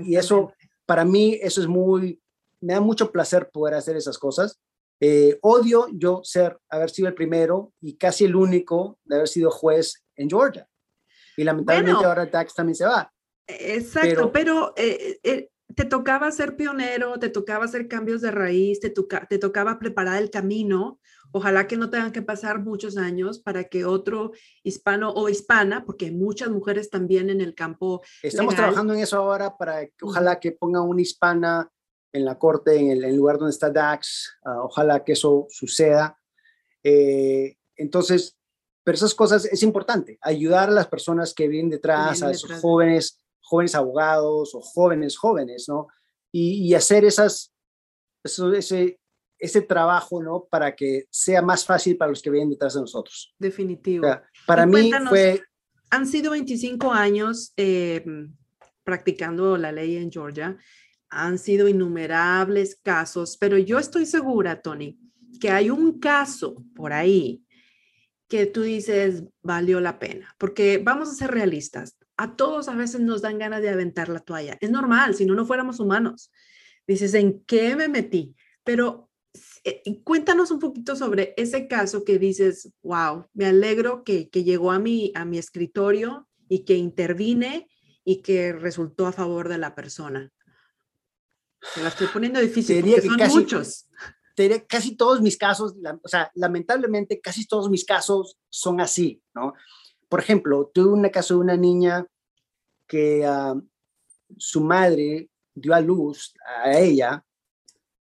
[0.04, 0.52] Y eso,
[0.86, 2.20] para mí, eso es muy,
[2.60, 4.60] me da mucho placer poder hacer esas cosas.
[5.00, 9.50] Eh, odio yo ser, haber sido el primero y casi el único de haber sido
[9.50, 10.68] juez en Georgia.
[11.36, 13.10] Y lamentablemente ahora el tax también se va.
[13.46, 18.90] Exacto, pero, eh, eh, te tocaba ser pionero, te tocaba hacer cambios de raíz, te,
[19.28, 21.00] te tocaba preparar el camino
[21.32, 26.06] Ojalá que no tengan que pasar muchos años para que otro hispano o hispana, porque
[26.06, 28.02] hay muchas mujeres también en el campo.
[28.22, 31.70] Estamos trabajando en eso ahora para que ojalá que ponga una hispana
[32.12, 34.38] en la corte, en el, lugar donde está Dax.
[34.44, 36.18] Ah, ojalá que eso suceda.
[36.82, 38.36] Eh, entonces,
[38.82, 43.20] pero esas cosas es importante, ayudar a las personas que vienen detrás, a esos jóvenes,
[43.50, 45.88] jóvenes abogados o jóvenes jóvenes, ¿no?
[46.30, 47.52] Y, y hacer esas,
[48.22, 49.00] eso, ese,
[49.40, 50.46] ese trabajo, ¿no?
[50.48, 53.34] Para que sea más fácil para los que vienen detrás de nosotros.
[53.38, 54.06] Definitivo.
[54.46, 55.42] para mí fue...
[55.90, 58.04] Han sido 25 años eh,
[58.84, 60.56] practicando la ley en Georgia.
[61.08, 65.00] Han sido innumerables casos, pero yo estoy segura, Tony,
[65.40, 67.42] que hay un caso por ahí
[68.28, 71.96] que tú dices valió la pena, porque vamos a ser realistas.
[72.20, 74.58] A todos a veces nos dan ganas de aventar la toalla.
[74.60, 76.30] Es normal, si no, no fuéramos humanos.
[76.86, 78.36] Dices, ¿en qué me metí?
[78.62, 79.08] Pero
[79.64, 84.78] eh, cuéntanos un poquito sobre ese caso que dices, wow, me alegro que, llegó a
[84.78, 87.70] mi, a mi escritorio y que intervine
[88.04, 90.30] y que resultó a favor de la persona.
[91.72, 93.88] Se la estoy poniendo difícil porque son muchos.
[94.68, 99.54] casi todos mis casos, o sea, lamentablemente casi todos mis casos son así, ¿no?
[100.10, 102.04] Por ejemplo, tuve un caso de una niña
[102.88, 103.54] que ah,
[104.36, 107.24] su madre dio a luz a ella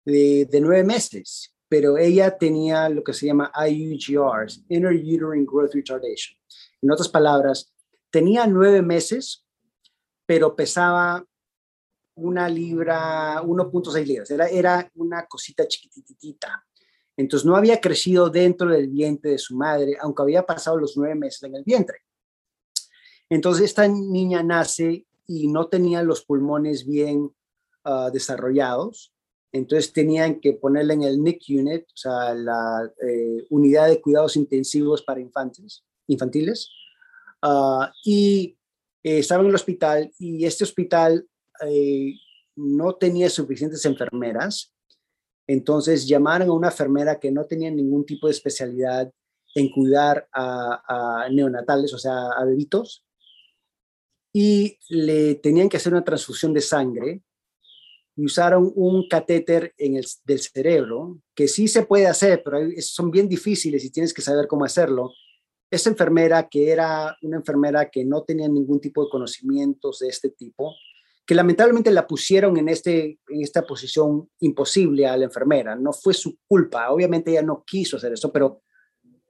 [0.06, 6.38] de, nueve meses, pero ella tenía lo que se llama IUGRs, Uterine Growth Retardation.
[6.84, 7.74] En otras palabras,
[8.12, 9.44] tenía nueve meses,
[10.28, 11.26] pero pesaba
[12.14, 16.64] una libra, 1.6 libras, era, era una cosita chiquititita.
[17.18, 21.16] Entonces no había crecido dentro del vientre de su madre, aunque había pasado los nueve
[21.16, 21.98] meses en el vientre.
[23.30, 27.32] Entonces esta niña nace y no tenía los pulmones bien
[27.84, 29.14] ah, desarrollados,
[29.52, 34.36] entonces tenían que ponerla en el NIC unit, o sea, la eh, unidad de cuidados
[34.36, 36.70] intensivos para infantes, infantiles,
[37.42, 38.58] ah, y
[39.04, 41.28] eh, estaba en el hospital y este hospital
[41.66, 42.14] eh,
[42.56, 44.74] no tenía suficientes enfermeras,
[45.48, 49.12] entonces llamaron a una enfermera que no tenía ningún tipo de especialidad
[49.56, 53.06] en cuidar a, neonatales, o sea, a bebitos,
[54.34, 57.24] y le tenían que hacer una transfusión de sangre
[58.16, 63.10] y usaron un catéter en el, del cerebro, que sí se puede hacer, pero son
[63.10, 65.14] bien difíciles y tienes que saber cómo hacerlo.
[65.72, 70.30] Esa enfermera, que era una enfermera que no tenía ningún tipo de conocimientos de este
[70.30, 70.76] tipo,
[71.28, 75.76] que lamentablemente la pusieron en, este, en esta posición imposible a la enfermera.
[75.76, 78.64] No fue su culpa, obviamente ella no quiso hacer eso, pero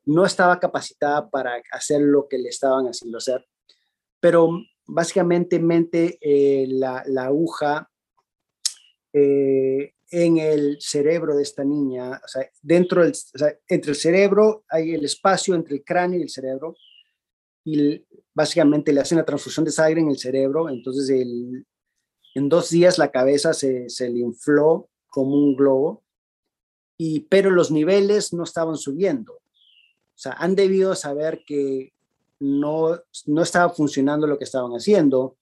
[0.05, 3.43] no estaba capacitada para hacer lo que le estaban haciendo hacer.
[4.19, 7.89] Pero básicamente eh, la, la, aguja
[9.11, 13.13] eh, en el cerebro de esta niña, o sea, dentro del,
[13.67, 16.75] entre el cerebro hay el espacio entre el cráneo y el cerebro,
[17.65, 21.65] y básicamente le hacen la transfusión de sangre en el cerebro, entonces el,
[22.37, 26.03] en dos días la cabeza se, se le infló como un globo,
[26.95, 29.33] y, pero los niveles no estaban subiendo.
[29.33, 31.93] O sea, han debido saber que
[32.39, 35.35] no, no estaba funcionando lo que estaban haciendo.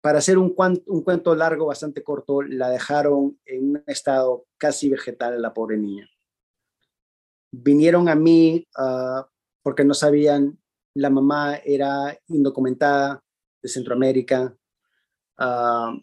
[0.00, 0.54] Para hacer un,
[0.86, 6.08] un cuento largo, bastante corto, la dejaron en un estado casi vegetal la pobre niña.
[7.52, 9.28] Vinieron a mí ah,
[9.62, 10.58] porque no sabían,
[10.94, 13.22] la mamá era indocumentada
[13.62, 14.56] de Centroamérica,
[15.38, 15.94] Ah,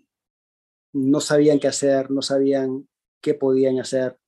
[0.94, 2.88] no sabían qué hacer, no sabían
[3.22, 4.20] qué podían hacer.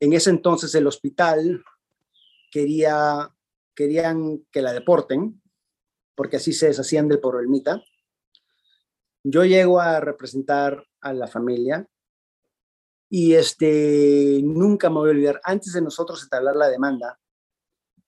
[0.00, 1.64] En ese entonces el hospital
[2.50, 3.34] quería,
[3.74, 5.40] querían que la deporten,
[6.14, 7.82] porque así se deshacían del problemita.
[9.24, 11.88] Yo llego a representar a la familia
[13.08, 17.20] y este, nunca me voy a olvidar, antes de nosotros entablar la demanda,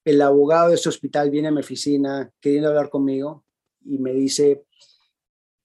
[0.05, 3.45] el abogado de ese hospital viene a mi oficina queriendo hablar conmigo
[3.85, 4.67] y me dice,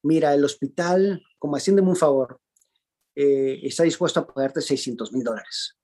[0.03, 2.39] mira, el hospital, como haciéndome un favor,
[3.15, 5.77] eh, está dispuesto a pagarte 600 mil dólares.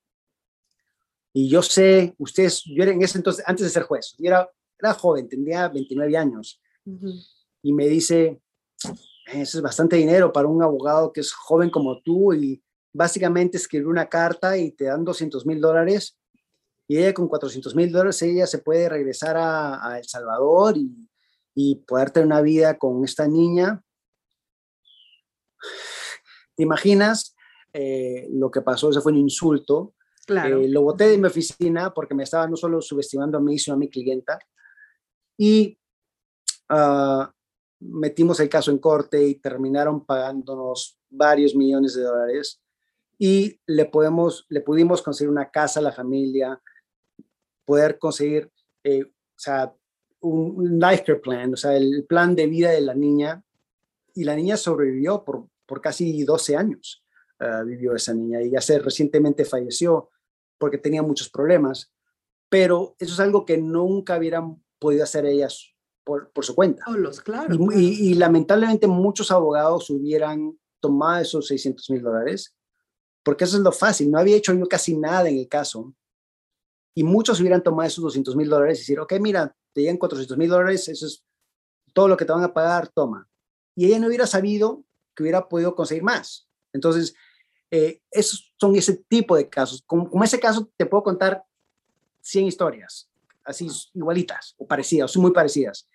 [1.33, 4.49] Y yo sé, ustedes, yo era en ese entonces, antes de ser juez, yo era,
[4.79, 6.61] era joven, tenía 29 años,
[7.61, 8.39] y me dice,
[9.25, 12.63] eso es bastante dinero para un abogado que es joven como tú, y
[12.93, 16.17] básicamente escribir una carta y te dan 200 mil dólares,
[16.87, 21.09] y ella con 400 mil dólares, ella se puede regresar a, El Salvador y,
[21.53, 23.83] y poder tener una vida con esta niña
[26.55, 27.35] ¿Te imaginas
[27.73, 28.89] eh, lo que pasó?
[28.89, 29.93] Ese fue un insulto.
[30.25, 30.59] Claro.
[30.59, 33.75] Eh, lo boté de mi oficina porque me estaba no solo subestimando a mí, sino
[33.75, 34.39] a mi clienta.
[35.37, 35.77] Y
[36.69, 37.31] ah,
[37.79, 42.61] metimos el caso en corte y terminaron pagándonos varios millones de dólares.
[43.17, 46.61] Y le, podemos, le pudimos conseguir una casa a la familia,
[47.65, 48.51] poder conseguir
[48.83, 49.73] eh, o sea,
[50.21, 53.43] un, un life care plan, o sea, el plan de vida de la niña.
[54.13, 57.03] Y la niña sobrevivió por por casi 12 años
[57.39, 60.09] eh, vivió esa niña y ya se recientemente falleció
[60.57, 61.91] porque tenía muchos problemas,
[62.49, 65.73] pero eso es algo que nunca hubieran podido hacer ellas
[66.05, 66.85] por, por su cuenta.
[67.23, 72.55] claro, y, lamentablemente muchos abogados hubieran tomado esos 600 mil dólares,
[73.23, 75.93] porque eso es lo fácil, no había hecho yo casi nada en el caso,
[76.95, 80.37] y muchos hubieran tomado esos 200 mil dólares y decir, ok, mira, te llegan 400
[80.37, 81.25] mil dólares, eso es
[81.93, 83.27] todo lo que te van a pagar, toma.
[83.75, 84.85] Y ella no hubiera sabido
[85.15, 86.47] que hubiera podido conseguir más.
[86.73, 87.15] Entonces,
[87.71, 89.83] eh, esos son ese tipo de casos.
[89.85, 91.43] Como, como, ese caso, te puedo contar
[92.21, 93.09] 100 historias,
[93.43, 95.87] así igualitas o parecidas, son muy parecidas.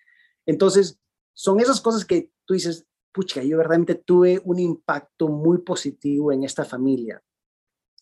[0.45, 0.99] Entonces,
[1.33, 6.43] son esas cosas que tú dices, pucha, yo verdaderamente tuve un impacto muy positivo en
[6.43, 7.21] esta familia,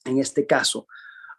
[0.05, 0.87] en este caso.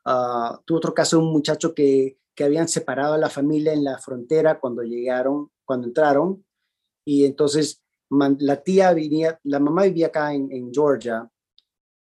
[0.04, 3.84] Uh, tuve otro caso de un muchacho que, que habían separado a la familia en
[3.84, 6.44] la frontera cuando llegaron, cuando entraron,
[7.04, 11.28] y entonces la tía vivía, la mamá vivía acá en, Georgia.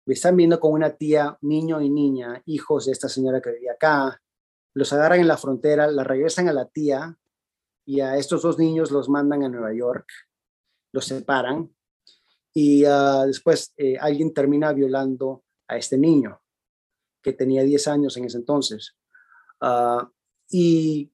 [0.05, 3.73] Me están viendo con una tía, niño y niña, hijos de esta señora que vivía
[3.73, 4.21] acá,
[4.73, 7.17] los agarran en la frontera, la regresan a la tía
[7.85, 10.07] y a estos dos niños los mandan a Nueva York,
[10.91, 11.73] los separan
[12.53, 16.41] y ah, después eh, alguien termina violando a este niño
[17.21, 18.95] que tenía 10 años en ese entonces.
[19.61, 20.09] Ah,
[20.49, 21.12] y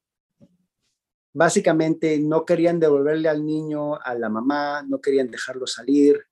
[1.33, 6.25] básicamente no querían devolverle al niño a la mamá, no querían dejarlo salir.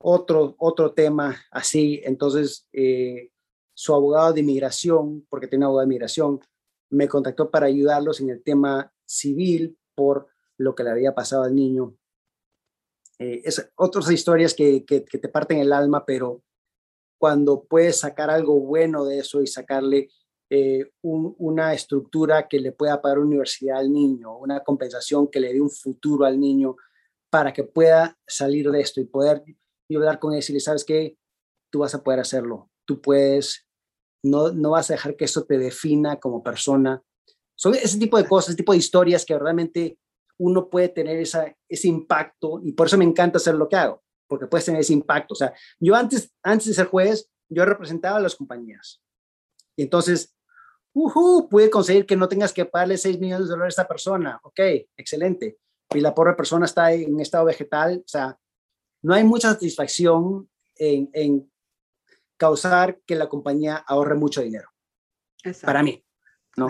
[0.00, 3.30] Otro, otro tema así, entonces eh,
[3.74, 6.40] su abogado de inmigración, porque tiene abogado de inmigración,
[6.90, 11.54] me contactó para ayudarlos en el tema civil por lo que le había pasado al
[11.54, 11.96] niño.
[13.18, 16.42] Eh, es otras historias que, que, te parten el alma, pero
[17.18, 20.08] cuando puedes sacar algo bueno de eso y sacarle
[20.50, 25.60] eh, una estructura que le pueda pagar universidad al niño, una compensación que le dé
[25.60, 26.76] un futuro al niño
[27.30, 29.44] para que pueda salir de esto y poder
[29.94, 31.16] hablar con él y decirle, ¿sabes qué?
[31.70, 33.66] Tú vas a poder hacerlo, tú puedes,
[34.22, 37.02] no, no vas a dejar que eso te defina como persona,
[37.54, 39.98] son ese tipo de cosas, ese tipo de historias que realmente
[40.38, 44.02] uno puede tener esa, ese impacto y por eso me encanta hacer lo que hago,
[44.28, 45.34] porque puedes tener ese impacto.
[45.34, 49.02] O sea, yo antes, antes de ser juez, yo representaba a las compañías.
[49.76, 50.36] Y entonces,
[51.06, 54.40] uh pude conseguir que no tengas que pagarle 6 millones de dólares a esta persona.
[54.42, 54.60] Ok,
[54.96, 55.58] excelente.
[55.94, 58.02] Y la pobre persona está en estado vegetal.
[58.04, 58.38] O sea,
[59.02, 61.50] no hay mucha satisfacción en, en
[62.36, 64.68] causar que la compañía ahorre mucho dinero.
[65.62, 66.04] Para mí,
[66.56, 66.68] ¿no?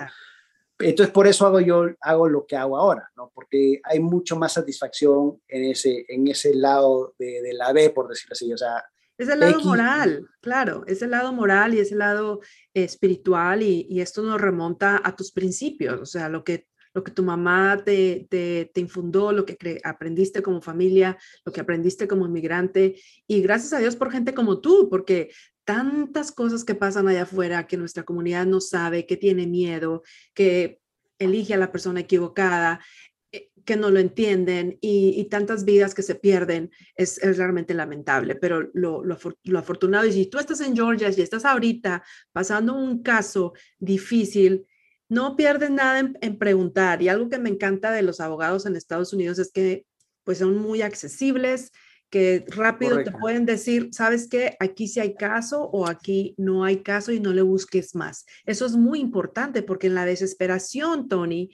[0.81, 3.33] Entonces, por eso hago yo hago lo que hago ahora, ¿no?
[3.35, 8.33] Porque hay mucho más satisfacción en ese, en ese lado de, la B, por decirlo
[8.33, 8.53] así.
[8.53, 8.85] O sea,
[9.19, 12.41] es el lado moral, claro, es el lado moral y es el lado
[12.73, 17.11] espiritual y, y, esto nos remonta a tus principios, o sea, lo que, lo que
[17.11, 22.27] tu mamá te, te, te infundó, lo que aprendiste como familia, lo que aprendiste como
[22.27, 22.95] inmigrante
[23.27, 25.31] y gracias a Dios por gente como tú, porque
[25.65, 30.03] tantas cosas que pasan allá afuera que nuestra comunidad no sabe, que tiene miedo,
[30.33, 30.81] que
[31.19, 32.81] elige a la persona equivocada,
[33.65, 38.35] que no lo entienden y, tantas vidas que se pierden, es, realmente lamentable.
[38.35, 42.03] Pero lo, lo, afortunado es si tú estás en Georgia y estás ahorita
[42.33, 44.67] pasando un caso difícil,
[45.09, 47.03] no pierdes nada en, en, preguntar.
[47.03, 49.87] Y algo que me encanta de los abogados en Estados Unidos es que
[50.25, 51.73] pues son muy accesibles,
[52.11, 54.57] que rápido te pueden decir, ¿sabes qué?
[54.61, 58.25] Aquí sí hay caso o aquí no hay caso y no le busques más.
[58.47, 61.51] Eso es muy importante porque en la desesperación, Tony,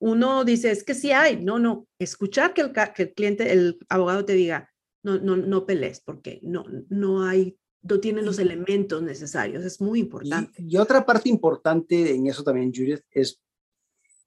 [0.00, 3.78] uno dice, es que sí hay, no, no, escuchar que el, que el cliente, el
[3.88, 4.70] abogado te diga,
[5.02, 10.00] no, no, no pelees porque no, no hay, no tienen los elementos necesarios, es muy
[10.00, 10.62] importante.
[10.62, 13.40] Y, y otra parte importante en eso también, Judith, es,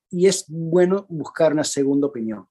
[0.09, 2.47] y es bueno buscar una segunda opinión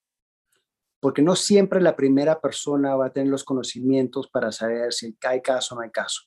[1.01, 5.41] porque no siempre la primera persona va a tener los conocimientos para saber si hay
[5.41, 6.23] caso o no hay caso.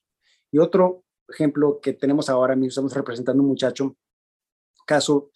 [0.51, 3.95] Y otro ejemplo que tenemos ahora mismo, estamos representando un muchacho,
[4.85, 5.29] caso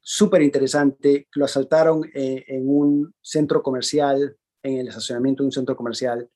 [0.00, 5.76] súper interesante, lo asaltaron eh, en un centro comercial, en el estacionamiento de un centro
[5.76, 6.30] comercial,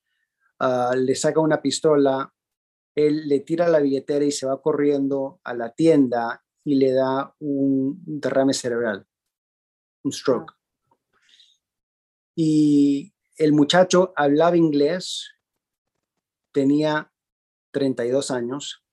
[0.61, 2.33] ah, le saca una pistola,
[2.95, 7.35] él le tira la billetera y se va corriendo a la tienda y le da
[7.41, 9.07] un derrame cerebral,
[10.05, 10.53] un stroke.
[12.35, 15.33] Y el muchacho hablaba inglés,
[16.53, 17.13] tenía
[17.73, 18.85] 32 años,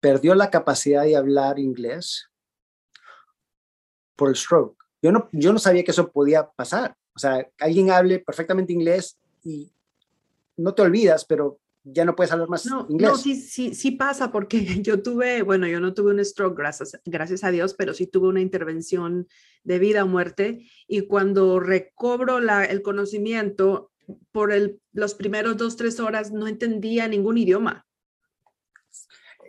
[0.00, 2.28] perdió la capacidad de hablar inglés
[4.18, 4.76] por el stroke.
[5.00, 6.96] Yo no, yo no sabía que eso podía pasar.
[7.14, 9.72] O sea, alguien hable perfectamente inglés y
[10.56, 13.10] no te olvidas, pero ya no puedes hablar más inglés.
[13.10, 17.00] No, sí, sí, sí pasa porque yo tuve, bueno, yo no tuve un stroke, gracias,
[17.04, 19.28] gracias a Dios, pero sí tuve una intervención
[19.62, 23.92] de vida o muerte y cuando recobro la, el conocimiento,
[24.32, 27.86] por el, los primeros dos, tres horas no entendía ningún idioma.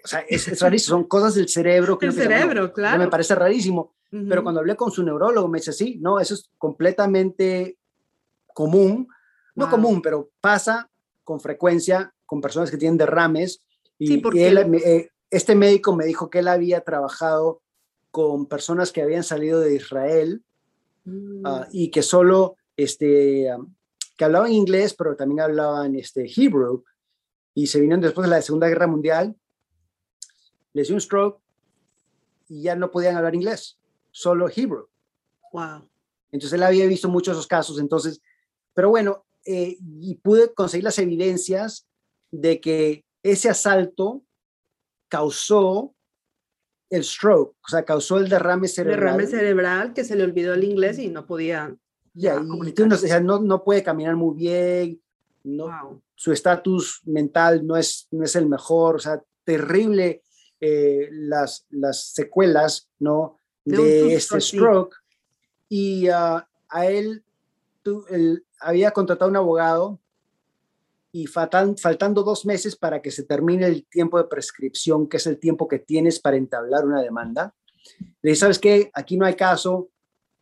[0.04, 1.98] O sea, es, rarísimo, son cosas del cerebro.
[1.98, 3.00] Que el cerebro, claro.
[3.00, 6.50] Me parece rarísimo, pero cuando hablé con su neurólogo me dice, sí, no, eso es
[6.58, 7.78] completamente
[8.54, 9.08] común,
[9.56, 10.90] no común, pero pasa
[11.24, 13.62] con frecuencia con personas que tienen derrames.
[13.98, 14.48] Y, porque...
[14.48, 17.62] Eh, este médico me dijo que él había trabajado
[18.12, 20.44] con personas que habían salido de Israel
[21.06, 21.46] mm.
[21.46, 23.48] ah, y que solo, este,
[24.18, 26.84] que hablaban inglés, pero también hablaban este, hebrew,
[27.54, 29.36] y se vinieron después de la Segunda Guerra Mundial,
[30.74, 31.42] les dio un stroke
[32.48, 33.79] y ya no podían hablar inglés,
[34.12, 34.88] solo hebrew.
[35.52, 35.90] Wow.
[36.32, 38.22] Entonces él había visto muchos de esos casos, entonces,
[38.74, 41.88] pero bueno, eh, y pude conseguir las evidencias
[42.32, 44.24] de que ese asalto
[45.08, 45.96] causó
[46.90, 49.00] el stroke, o sea, causó el derrame cerebral.
[49.00, 51.76] Derrame cerebral que se le olvidó el inglés y no podía.
[52.14, 55.02] Ya, y no, no, puede caminar muy bien,
[55.44, 60.24] no, su estatus mental no es, no es el mejor, o sea, terrible
[60.60, 63.39] eh, las, las secuelas, ¿no?
[63.66, 64.96] De, este stroke.
[65.68, 67.24] Y ah, a él,
[68.60, 70.00] había contratado un abogado
[71.12, 75.40] y faltando dos meses para que se termine el tiempo de prescripción, que es el
[75.40, 77.56] tiempo que tienes para entablar una demanda,
[78.22, 78.92] le dije, ¿sabes qué?
[78.94, 79.90] Aquí no hay caso,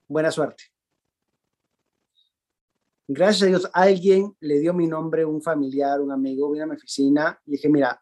[0.07, 0.65] buena suerte.
[3.07, 6.75] Gracias a Dios, alguien le dio mi nombre, un familiar, un amigo, vino a mi
[6.75, 8.01] oficina y dije, mira,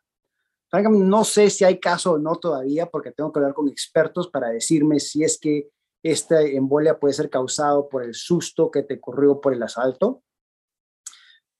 [0.71, 4.49] no sé si hay caso o no todavía, porque tengo que hablar con expertos para
[4.49, 5.69] decirme si es que
[6.03, 10.21] esta embolia puede ser causado por el susto que te corrió por el asalto.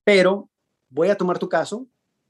[0.04, 0.50] Pero
[0.90, 1.88] voy a tomar tu caso.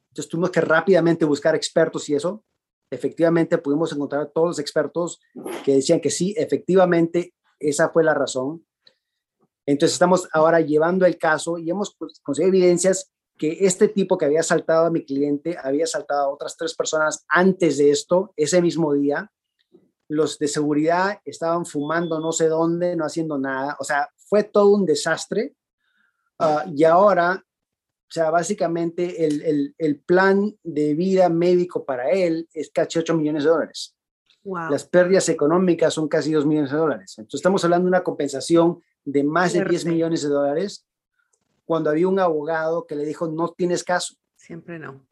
[0.09, 2.43] Entonces tuvimos que rápidamente buscar expertos y eso.
[2.89, 5.19] Efectivamente pudimos encontrar a todos los expertos
[5.65, 8.65] que decían que sí, efectivamente esa fue la razón.
[9.65, 14.25] Entonces estamos ahora llevando el caso y hemos pues, conseguido evidencias que este tipo que
[14.25, 18.61] había saltado a mi cliente había saltado a otras tres personas antes de esto, ese
[18.61, 19.31] mismo día.
[20.07, 23.75] Los de seguridad estaban fumando no sé dónde, no haciendo nada.
[23.79, 25.55] O sea, fue todo un desastre.
[26.39, 32.47] Ah, y ahora, o sea, básicamente el, el, el, plan de vida médico para él
[32.53, 33.95] es casi 8 millones de dólares.
[34.43, 37.15] Las pérdidas económicas son casi 2 millones de dólares.
[37.17, 40.85] Entonces estamos hablando de una compensación de más de 10 millones de dólares
[41.65, 44.15] cuando había un abogado que le dijo, no tienes caso.
[44.35, 45.05] Siempre no.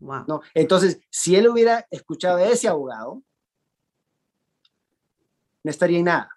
[0.00, 3.22] No, entonces, si él hubiera escuchado a ese abogado,
[5.62, 6.28] no estaría en nada.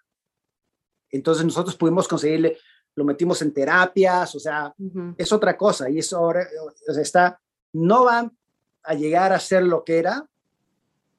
[1.10, 2.58] Entonces nosotros pudimos conseguirle,
[2.94, 4.72] lo metimos en terapias, o sea,
[5.16, 5.90] es otra cosa.
[5.90, 6.46] Y eso ahora,
[6.88, 7.40] o sea, está,
[7.72, 8.30] no va
[8.84, 10.28] a llegar a ser lo que era,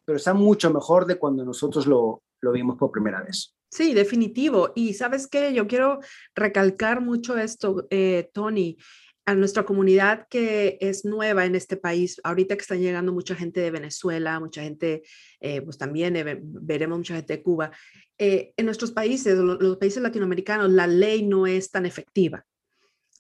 [0.06, 3.57] pero está mucho mejor de cuando nosotros lo, lo vimos por primera vez.
[3.70, 4.72] Sí, definitivo.
[4.76, 6.00] Y sabes qué, yo quiero
[6.36, 8.78] recalcar mucho esto, eh, Tony,
[9.26, 12.20] a nuestra comunidad que es nueva en este país.
[12.24, 15.04] Ahorita que están llegando mucha gente de Venezuela, mucha gente,
[15.42, 17.72] eh, pues también eh, veremos mucha gente de Cuba.
[18.18, 22.46] en nuestros países, los países latinoamericanos, la ley no es tan efectiva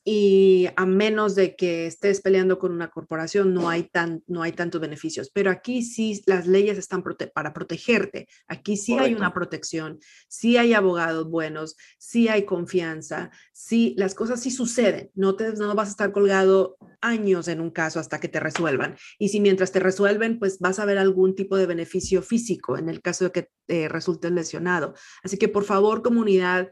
[0.09, 4.53] y a menos de que estés peleando con una corporación no hay, tan, no hay
[4.53, 5.29] tantos beneficios.
[5.33, 7.03] Pero aquí sí las leyes están
[7.33, 8.29] para protegerte.
[8.47, 9.99] Aquí sí hay una protección,
[10.29, 15.11] sí hay abogados buenos, sí hay confianza, sí las cosas sí suceden.
[15.13, 18.95] No, te, no vas a estar colgado años en un caso hasta que te resuelvan.
[19.19, 22.87] Y si mientras te resuelven, pues vas a ver algún tipo de beneficio físico en
[22.87, 24.93] el caso de que te resultes lesionado.
[25.21, 26.71] Así que por favor, comunidad,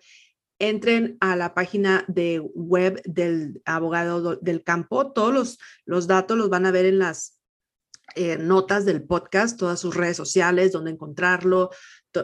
[0.59, 5.11] entren a la página de web del abogado del campo.
[5.11, 7.39] Todos los, los datos los van a ver en las
[8.15, 11.71] eh, notas del podcast, todas sus redes sociales, donde encontrarlo.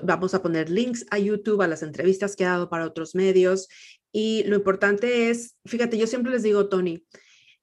[0.03, 3.67] Vamos a poner links a YouTube, a las entrevistas que ha dado para otros medios.
[4.13, 7.05] Y lo importante es, fíjate, yo siempre les digo, Tony,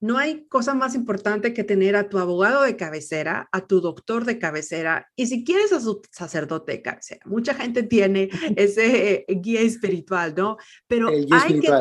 [0.01, 4.24] no hay cosa más importante que tener a tu abogado de cabecera, a tu doctor
[4.24, 7.20] de cabecera y si quieres a su sacerdote de cabecera.
[7.26, 10.57] Mucha gente tiene ese guía espiritual, ¿no?
[10.86, 11.72] Pero hay que,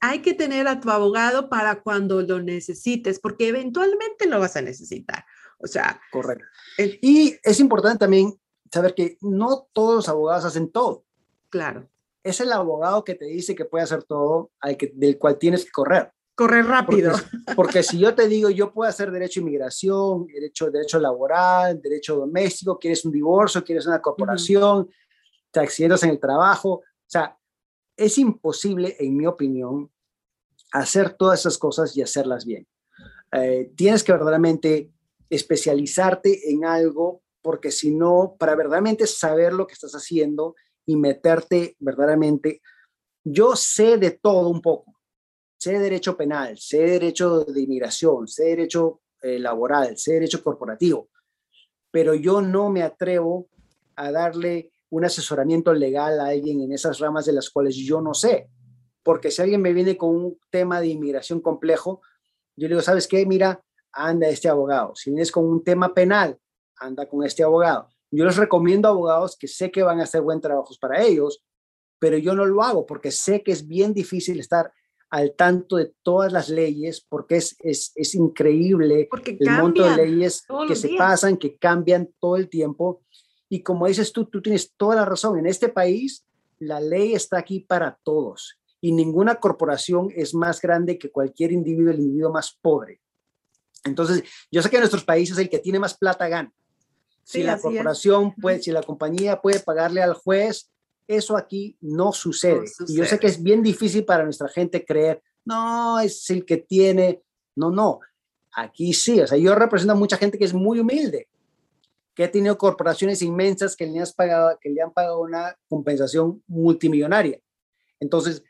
[0.00, 4.62] hay que tener a tu abogado para cuando lo necesites, porque eventualmente lo vas a
[4.62, 5.24] necesitar.
[5.58, 6.00] O sea.
[6.10, 6.44] Correcto.
[6.78, 8.34] y es importante también
[8.72, 11.04] saber que no todos los abogados hacen todo.
[11.50, 11.88] Claro.
[12.22, 15.64] Es el abogado que te dice que puede hacer todo, al que, del cual tienes
[15.64, 17.12] que correr correr rápido.
[17.56, 22.16] Porque, si yo te digo, yo puedo hacer derecho a inmigración, derecho, derecho laboral, derecho
[22.16, 24.88] doméstico, quieres un divorcio, quieres una corporación,
[25.50, 27.36] te accidentes en el trabajo, o sea,
[27.96, 29.90] es imposible, en mi opinión,
[30.72, 32.66] hacer todas esas cosas y hacerlas bien.
[33.32, 34.92] Eh, tienes que verdaderamente
[35.30, 41.76] especializarte en algo, porque si no, para verdaderamente saber lo que estás haciendo y meterte
[41.78, 42.60] verdaderamente,
[43.24, 44.95] yo sé de todo un poco
[45.58, 51.08] sé derecho penal, sé derecho de inmigración, sé derecho eh, laboral, sé derecho corporativo,
[51.90, 53.48] pero yo no me atrevo
[53.96, 58.14] a darle un asesoramiento legal a alguien en esas ramas de las cuales yo no
[58.14, 58.48] sé.
[59.02, 62.02] Porque si alguien me viene con un tema de inmigración complejo,
[62.56, 63.24] yo le digo, ¿sabes qué?
[63.26, 64.94] Mira, anda este abogado.
[64.94, 66.38] Si vienes con un tema penal,
[66.76, 67.88] anda con este abogado.
[68.10, 71.42] Yo les recomiendo abogados que sé que van a hacer buen trabajo para ellos,
[71.98, 74.72] pero yo no lo hago porque sé que es bien difícil estar
[75.10, 80.44] al tanto de todas las leyes, porque es, es, es increíble el monto de leyes
[80.66, 83.02] que se pasan, que cambian todo el tiempo.
[83.48, 85.38] Y como dices tú, tú tienes toda la razón.
[85.38, 86.24] En este país,
[86.58, 91.92] la ley está aquí para todos y ninguna corporación es más grande que cualquier individuo,
[91.92, 93.00] el individuo más pobre.
[93.84, 96.52] Entonces, yo sé que en nuestros países el que tiene más plata gana.
[97.24, 100.70] Si la corporación puede, si la compañía puede pagarle al juez,
[101.06, 102.64] eso aquí no sucede.
[102.88, 106.58] Y yo sé que es bien difícil para nuestra gente creer, no, es el que
[106.58, 107.22] tiene,
[107.54, 108.00] No, no.
[108.52, 111.28] Aquí sí, o sea, yo represento a mucha gente que es muy humilde,
[112.14, 116.42] que ha tenido corporaciones inmensas que le, has pagado, que le han pagado una compensación
[116.46, 117.38] multimillonaria.
[118.00, 118.42] Entonces,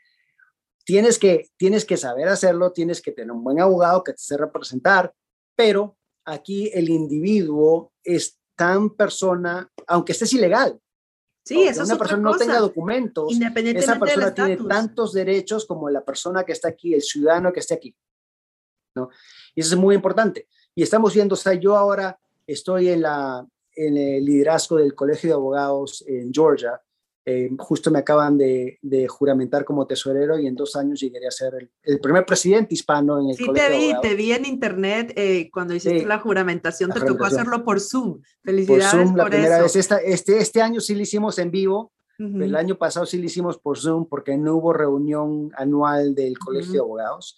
[0.85, 4.45] tienes que, tienes que saber hacerlo, tienes que tener un buen abogado que te sepa
[4.45, 5.13] representar,
[5.55, 10.79] pero aquí el individuo es tan persona, aunque estés ilegal.
[11.47, 16.43] Sí, eso una persona no tenga documentos, esa persona tiene tantos derechos como la persona
[16.43, 17.95] que está aquí, el ciudadano que esté aquí.
[18.95, 19.09] ¿no?
[19.55, 20.49] Y eso es muy importante.
[20.75, 25.29] Y estamos viendo, o sea, yo ahora estoy en, la, en el liderazgo del Colegio
[25.29, 26.81] de Abogados en Georgia.
[27.29, 31.31] Eh, justo me acaban de, de, juramentar como tesorero y en dos años llegué a
[31.31, 34.31] ser el, el primer presidente hispano en el sí, Colegio te vi, de te vi
[34.31, 37.41] en internet eh, cuando hiciste Sí, la juramentación, la te tocó juramentación.
[37.49, 38.11] hacerlo por Zoom.
[38.13, 39.63] Por Felicidades por, Zoom, la primera eso.
[39.63, 39.75] vez.
[39.75, 41.91] Esta, este, este año sí lo hicimos en vivo.
[42.17, 42.41] Ujú.
[42.43, 46.71] El año pasado sí lo hicimos por Zoom porque no hubo reunión anual del Colegio
[46.71, 46.87] de Ujú.
[46.87, 47.37] Abogados.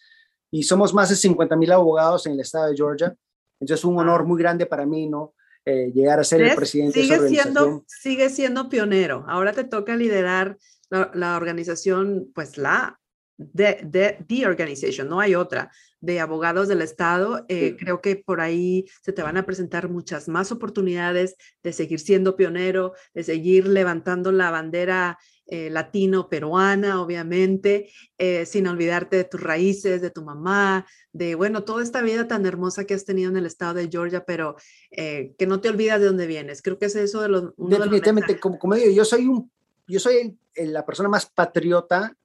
[0.52, 3.16] Y somos más de 50 mil abogados en el estado de Georgia.
[3.60, 5.34] Entonces es un honor muy grande para mí, ¿no?
[5.70, 7.86] Eh, llegar a ser el presidente de esa Sigue siendo, organización.
[7.88, 9.26] sigue siendo pionero.
[9.28, 10.58] Ahora te toca liderar
[10.90, 13.00] la, la organización, pues la
[13.38, 17.46] de, de The Organization, no hay otra, de abogados del Estado.
[17.48, 17.78] Eh, Sí.
[17.78, 22.36] Creo que por ahí se te van a presentar muchas más oportunidades de seguir siendo
[22.36, 25.18] pionero, de seguir levantando la bandera
[25.52, 31.82] eh, latino-peruana, obviamente, eh, sin olvidarte de tus raíces, de tu mamá, de, bueno, toda
[31.82, 34.56] esta vida tan hermosa que has tenido en el estado de Georgia, pero
[34.92, 36.62] eh, que no te olvidas de dónde vienes.
[36.62, 37.42] Creo que es eso de los...
[37.58, 38.42] uno de los Definitivamente, mensajes.
[38.42, 39.52] como, como digo, yo soy, un,
[39.88, 42.16] yo soy la persona más patriota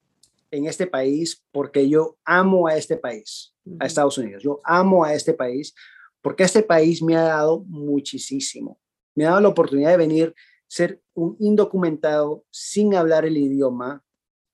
[0.51, 4.43] en este país porque yo amo a este país, a Estados Unidos.
[4.43, 5.75] Yo amo a este país
[6.21, 8.79] porque este país me ha dado muchísimo.
[9.15, 10.35] Me ha dado la oportunidad de venir,
[10.75, 14.03] ser un indocumentado sin hablar el idioma,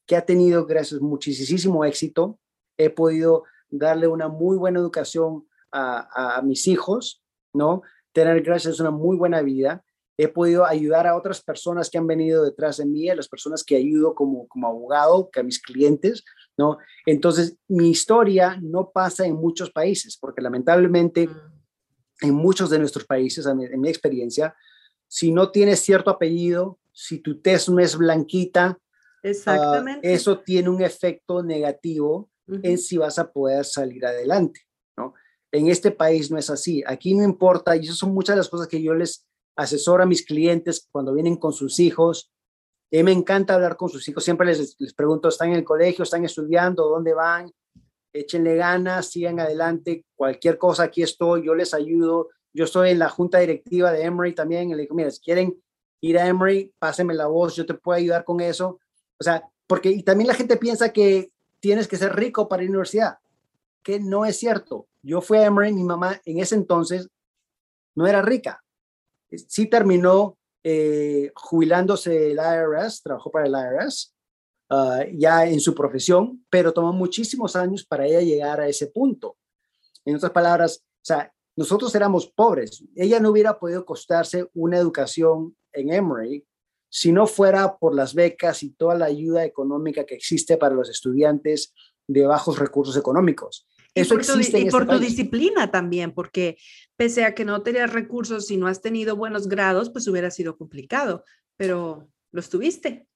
[0.06, 2.38] que ha tenido, gracias, muchísimo éxito.
[2.76, 7.80] He podido darle una muy buena educación a, mis hijos, ¿no?
[8.12, 9.82] Tener, gracias, una muy buena vida.
[10.18, 13.64] He podido ayudar a otras personas que han venido detrás de mí, a las personas
[13.64, 16.22] que ayudo como, como abogado, que a mis clientes,
[16.58, 16.76] ¿no?
[17.06, 22.26] Entonces, mi historia no pasa en muchos países, porque lamentablemente Mm.
[22.26, 24.54] en muchos de nuestros países, en mi experiencia,
[25.10, 30.12] si no tienes cierto apellido, si tu tez no es blanquita, ah, Exactamente.
[30.12, 34.60] eso tiene un efecto negativo en si vas a poder salir adelante,
[34.96, 35.14] ¿no?
[35.50, 36.84] En este país no es así.
[36.86, 40.06] Aquí no importa, y eso son muchas de las cosas que yo les asesoro a
[40.06, 42.32] mis clientes cuando vienen con sus hijos.
[42.92, 44.22] Me encanta hablar con sus hijos.
[44.22, 46.04] Siempre les, les pregunto, ¿están en el colegio?
[46.04, 46.88] ¿Están estudiando?
[46.88, 47.50] ¿Dónde van?
[48.12, 50.04] Échenle ganas, sigan adelante.
[50.14, 51.46] Cualquier cosa, aquí estoy.
[51.46, 52.28] Yo les ayudo.
[52.52, 54.70] Yo estoy en la junta directiva de Emory también.
[54.70, 55.56] Y le digo, mira, si quieren
[56.00, 57.56] ir a Emory, pásenme la voz.
[57.56, 58.80] Yo te puedo ayudar con eso.
[59.18, 61.30] O sea, porque y también la gente piensa que
[61.60, 63.18] tienes que ser rico para ir a la universidad,
[63.82, 64.88] que no es cierto.
[65.02, 67.08] Yo fui a Emory, mi mamá en ese entonces
[67.94, 68.64] no era rica.
[69.30, 74.14] Sí terminó eh, jubilándose del IRS, trabajó para el IRS,
[74.70, 79.36] ah, ya en su profesión, pero tomó muchísimos años para ella llegar a ese punto.
[80.04, 82.82] En otras palabras, o sea, nosotros éramos pobres.
[82.96, 86.42] Ella no hubiera podido costarse una educación en Emory
[86.88, 90.88] si no fuera por las becas y toda la ayuda económica que existe para los
[90.88, 91.74] estudiantes
[92.08, 93.68] de bajos recursos económicos.
[93.94, 95.10] Y Eso por tu, existe y en por este tu país.
[95.10, 96.56] disciplina también, porque
[96.96, 100.56] pese a que no tenías recursos y no has tenido buenos grados, pues hubiera sido
[100.56, 101.24] complicado,
[101.58, 103.06] pero los tuviste.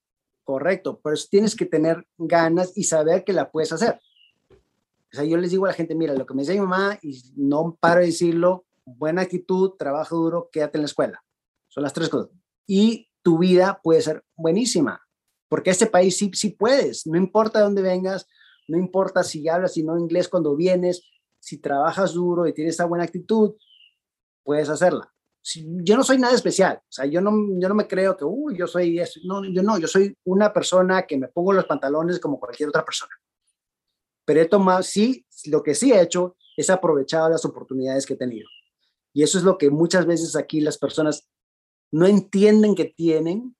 [0.45, 3.99] Correcto, pero eso tienes que tener ganas y saber que la puedes hacer.
[5.15, 6.99] O sea, yo les digo a la gente, mira, lo que me dice mi mamá,
[7.01, 11.25] y no paro de decirlo, buena actitud, trabajo duro, quédate en la escuela.
[11.69, 12.31] Son las tres cosas.
[12.67, 15.01] Y tu vida puede ser buenísima,
[15.49, 18.27] porque este país sí, sí puedes, no importa de dónde vengas,
[18.67, 21.09] no importa si hablas, si no inglés cuando vienes,
[21.39, 23.55] si trabajas duro y tienes esa buena actitud,
[24.43, 25.15] puedes hacerla.
[25.41, 27.31] Si, yo no soy nada especial, o sea, yo no,
[27.61, 30.53] yo no me creo que, uy, yo soy eso, no, yo no, yo soy una
[30.53, 33.13] persona que me pongo los pantalones como cualquier otra persona.
[34.25, 38.17] Pero he tomado, sí, lo que sí he hecho es aprovechado las oportunidades que he
[38.17, 38.49] tenido.
[39.13, 41.29] Y eso es lo que muchas veces aquí las personas
[41.91, 43.55] no entienden que tienen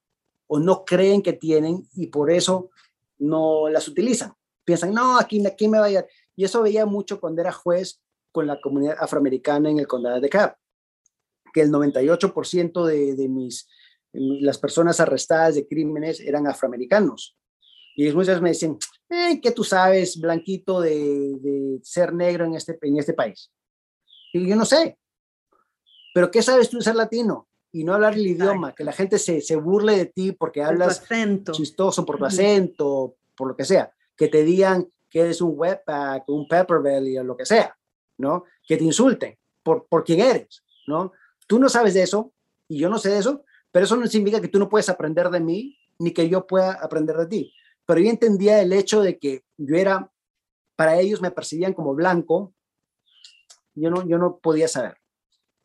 [0.47, 2.71] o no creen que tienen y por eso
[3.19, 4.35] no las utilizan.
[4.65, 6.07] Piensan, no, aquí, aquí me va a ir.
[6.37, 8.01] Y eso veía mucho cuando era juez
[8.33, 10.55] con la comunidad afroamericana en el condado de Cobb,
[11.53, 13.69] que el 98% de, de mis,
[14.13, 17.37] las personas arrestadas de crímenes eran afroamericanos.
[17.97, 18.77] Y muchas me dicen,
[19.15, 23.51] eh, ¿qué tú sabes, blanquito, de, de, ser negro en este, en este país?
[24.33, 24.99] Y yo no sé.
[26.13, 27.49] Pero ¿qué sabes tú de ser latino?
[27.73, 28.45] Y no hablar el Exacto.
[28.45, 31.53] idioma, que la gente se, se burle de ti porque Por hablas acento.
[31.53, 33.93] chistoso por tu acento, por lo que sea.
[34.17, 37.77] Que te digan que eres un wetback, un pepper belly o lo que sea.
[38.19, 38.45] ¿no?
[38.67, 41.13] Que te insulten por, por quién eres, ¿no?
[41.47, 42.33] Tú no sabes de eso
[42.69, 45.29] y yo no sé de eso, pero eso no significa que tú no puedes aprender
[45.31, 47.55] de mí ni que yo pueda aprender de ti.
[47.87, 50.11] Pero yo entendía el hecho de que yo era,
[50.77, 52.55] para ellos me percibían como blanco,
[53.75, 54.97] yo no, yo no podía saber.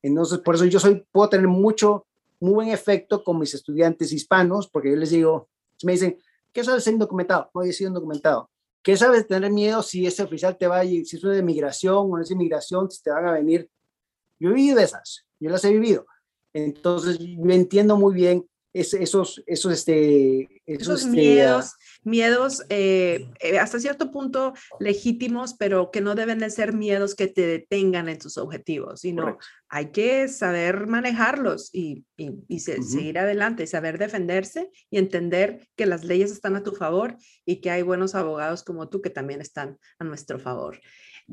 [0.02, 2.06] Entonces, por eso yo soy, puedo tener mucho,
[2.40, 5.50] muy buen efecto con mis estudiantes hispanos, porque yo les digo,
[5.84, 6.18] me dicen,
[6.54, 7.50] ¿qué sabes ser indocumentado?
[7.54, 8.50] No, he sido indocumentado.
[8.82, 12.18] ¿Qué sabes tener miedo si ese oficial te va a si es de migración o
[12.18, 13.70] no es inmigración, si te van a venir?
[14.40, 16.06] Yo he vivido esas, yo las he vivido.
[16.54, 23.80] Entonces, yo entiendo muy bien esos, esos, este, esos, este, miedos, miedos eh, eh, hasta
[23.80, 28.38] cierto punto legítimos, pero que no deben de ser miedos que te detengan en tus
[28.38, 29.38] objetivos, sino
[29.70, 36.32] hay que saber manejarlos y, y, seguir adelante, saber defenderse y entender que las leyes
[36.32, 40.04] están a tu favor y que hay buenos abogados como tú que también están a
[40.04, 40.80] nuestro favor.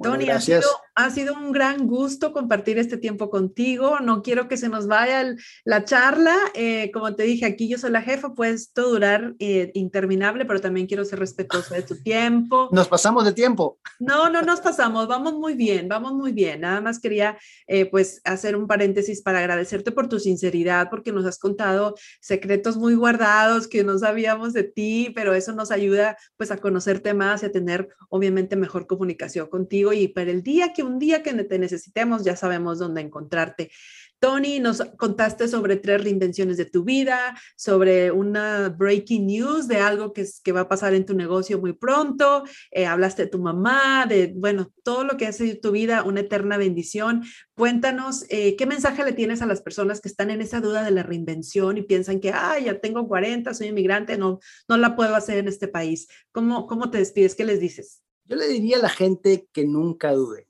[0.02, 4.00] Tony, ha sido, ha sido, un gran gusto compartir este tiempo contigo.
[4.00, 6.34] No quiero que se nos vaya la charla.
[6.54, 10.60] Eh, como te dije, aquí yo soy la jefa, puedes todo durar eh, interminable, pero
[10.60, 12.70] también quiero ser respetuosa de tu tiempo.
[12.72, 13.78] Nos pasamos de tiempo.
[13.98, 16.62] No, no nos pasamos, vamos muy bien, vamos muy bien.
[16.62, 17.36] Nada más quería
[17.66, 22.78] eh, pues hacer un paréntesis para agradecerte por tu sinceridad, porque nos has contado secretos
[22.78, 27.42] muy guardados que no sabíamos de ti, pero eso nos ayuda pues a conocerte más
[27.42, 31.34] y a tener obviamente mejor comunicación contigo y para el día que un día que
[31.44, 33.70] te necesitemos ya sabemos dónde encontrarte.
[34.18, 40.12] Tony, nos contaste sobre tres reinvenciones de tu vida, sobre una breaking news de algo
[40.12, 44.06] que, que va a pasar en tu negocio muy pronto, eh, hablaste de tu mamá,
[44.08, 47.24] de, bueno, todo lo que ha sido tu vida, una eterna bendición.
[47.54, 50.92] Cuéntanos, eh, ¿qué mensaje le tienes a las personas que están en esa duda de
[50.92, 55.14] la reinvención y piensan que, ah, ya tengo 40, soy inmigrante, no, no la puedo
[55.14, 56.08] hacer en este país?
[56.32, 57.34] ¿Cómo, cómo te despides?
[57.34, 58.02] ¿Qué les dices?
[58.24, 60.48] Yo le diría a la gente que nunca dude.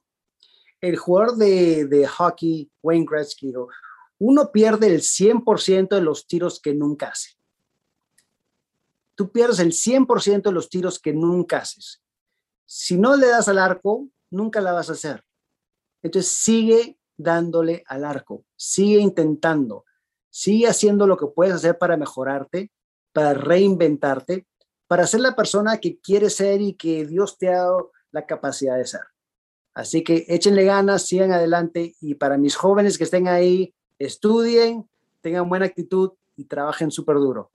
[0.87, 3.53] El jugador de, hockey, Wayne Gretzky,
[4.19, 7.31] uno pierde el 100% de los tiros que nunca hace.
[9.17, 12.03] Tú pierdes el 100% de los tiros que nunca haces.
[12.67, 15.25] Si no le das al arco, nunca la vas a hacer.
[16.03, 19.87] Entonces sigue dándole al arco, sigue intentando,
[20.31, 22.71] sigue haciendo lo que puedes hacer para mejorarte,
[23.13, 24.47] para reinventarte,
[24.87, 28.77] para ser la persona que quieres ser y que Dios te ha dado la capacidad
[28.77, 29.01] de ser.
[29.77, 34.89] Así que échenle ganas, sigan adelante y para mis jóvenes que estén ahí, estudien,
[35.21, 37.53] tengan buena actitud y trabajen súper duro.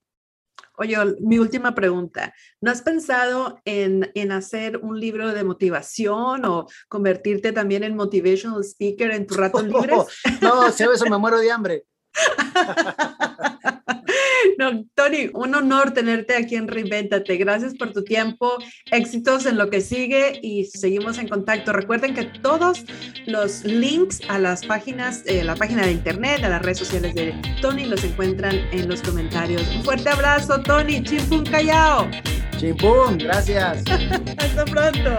[0.77, 2.31] Oye, mi última pregunta.
[2.61, 8.64] ¿No has pensado en, en, hacer un libro de motivación o convertirte también en motivational
[8.64, 9.95] speaker en tu rato libre?
[10.41, 11.85] no, si eso me muero de hambre.
[14.58, 17.38] No, Tony, un honor tenerte aquí en Reinventate.
[17.38, 18.58] Gracias por tu tiempo,
[18.92, 21.74] éxitos en lo que sigue y seguimos en contacto.
[21.74, 22.86] Recuerden que todos
[23.26, 27.34] los links a las páginas, eh, la página de internet, a las redes sociales de
[27.62, 29.64] Tony los encuentran en los comentarios.
[29.76, 31.04] Un fuerte abrazo, Tony.
[31.04, 32.10] Chimpún Callao.
[32.58, 33.84] Chimpún, gracias.
[34.38, 35.18] Hasta pronto.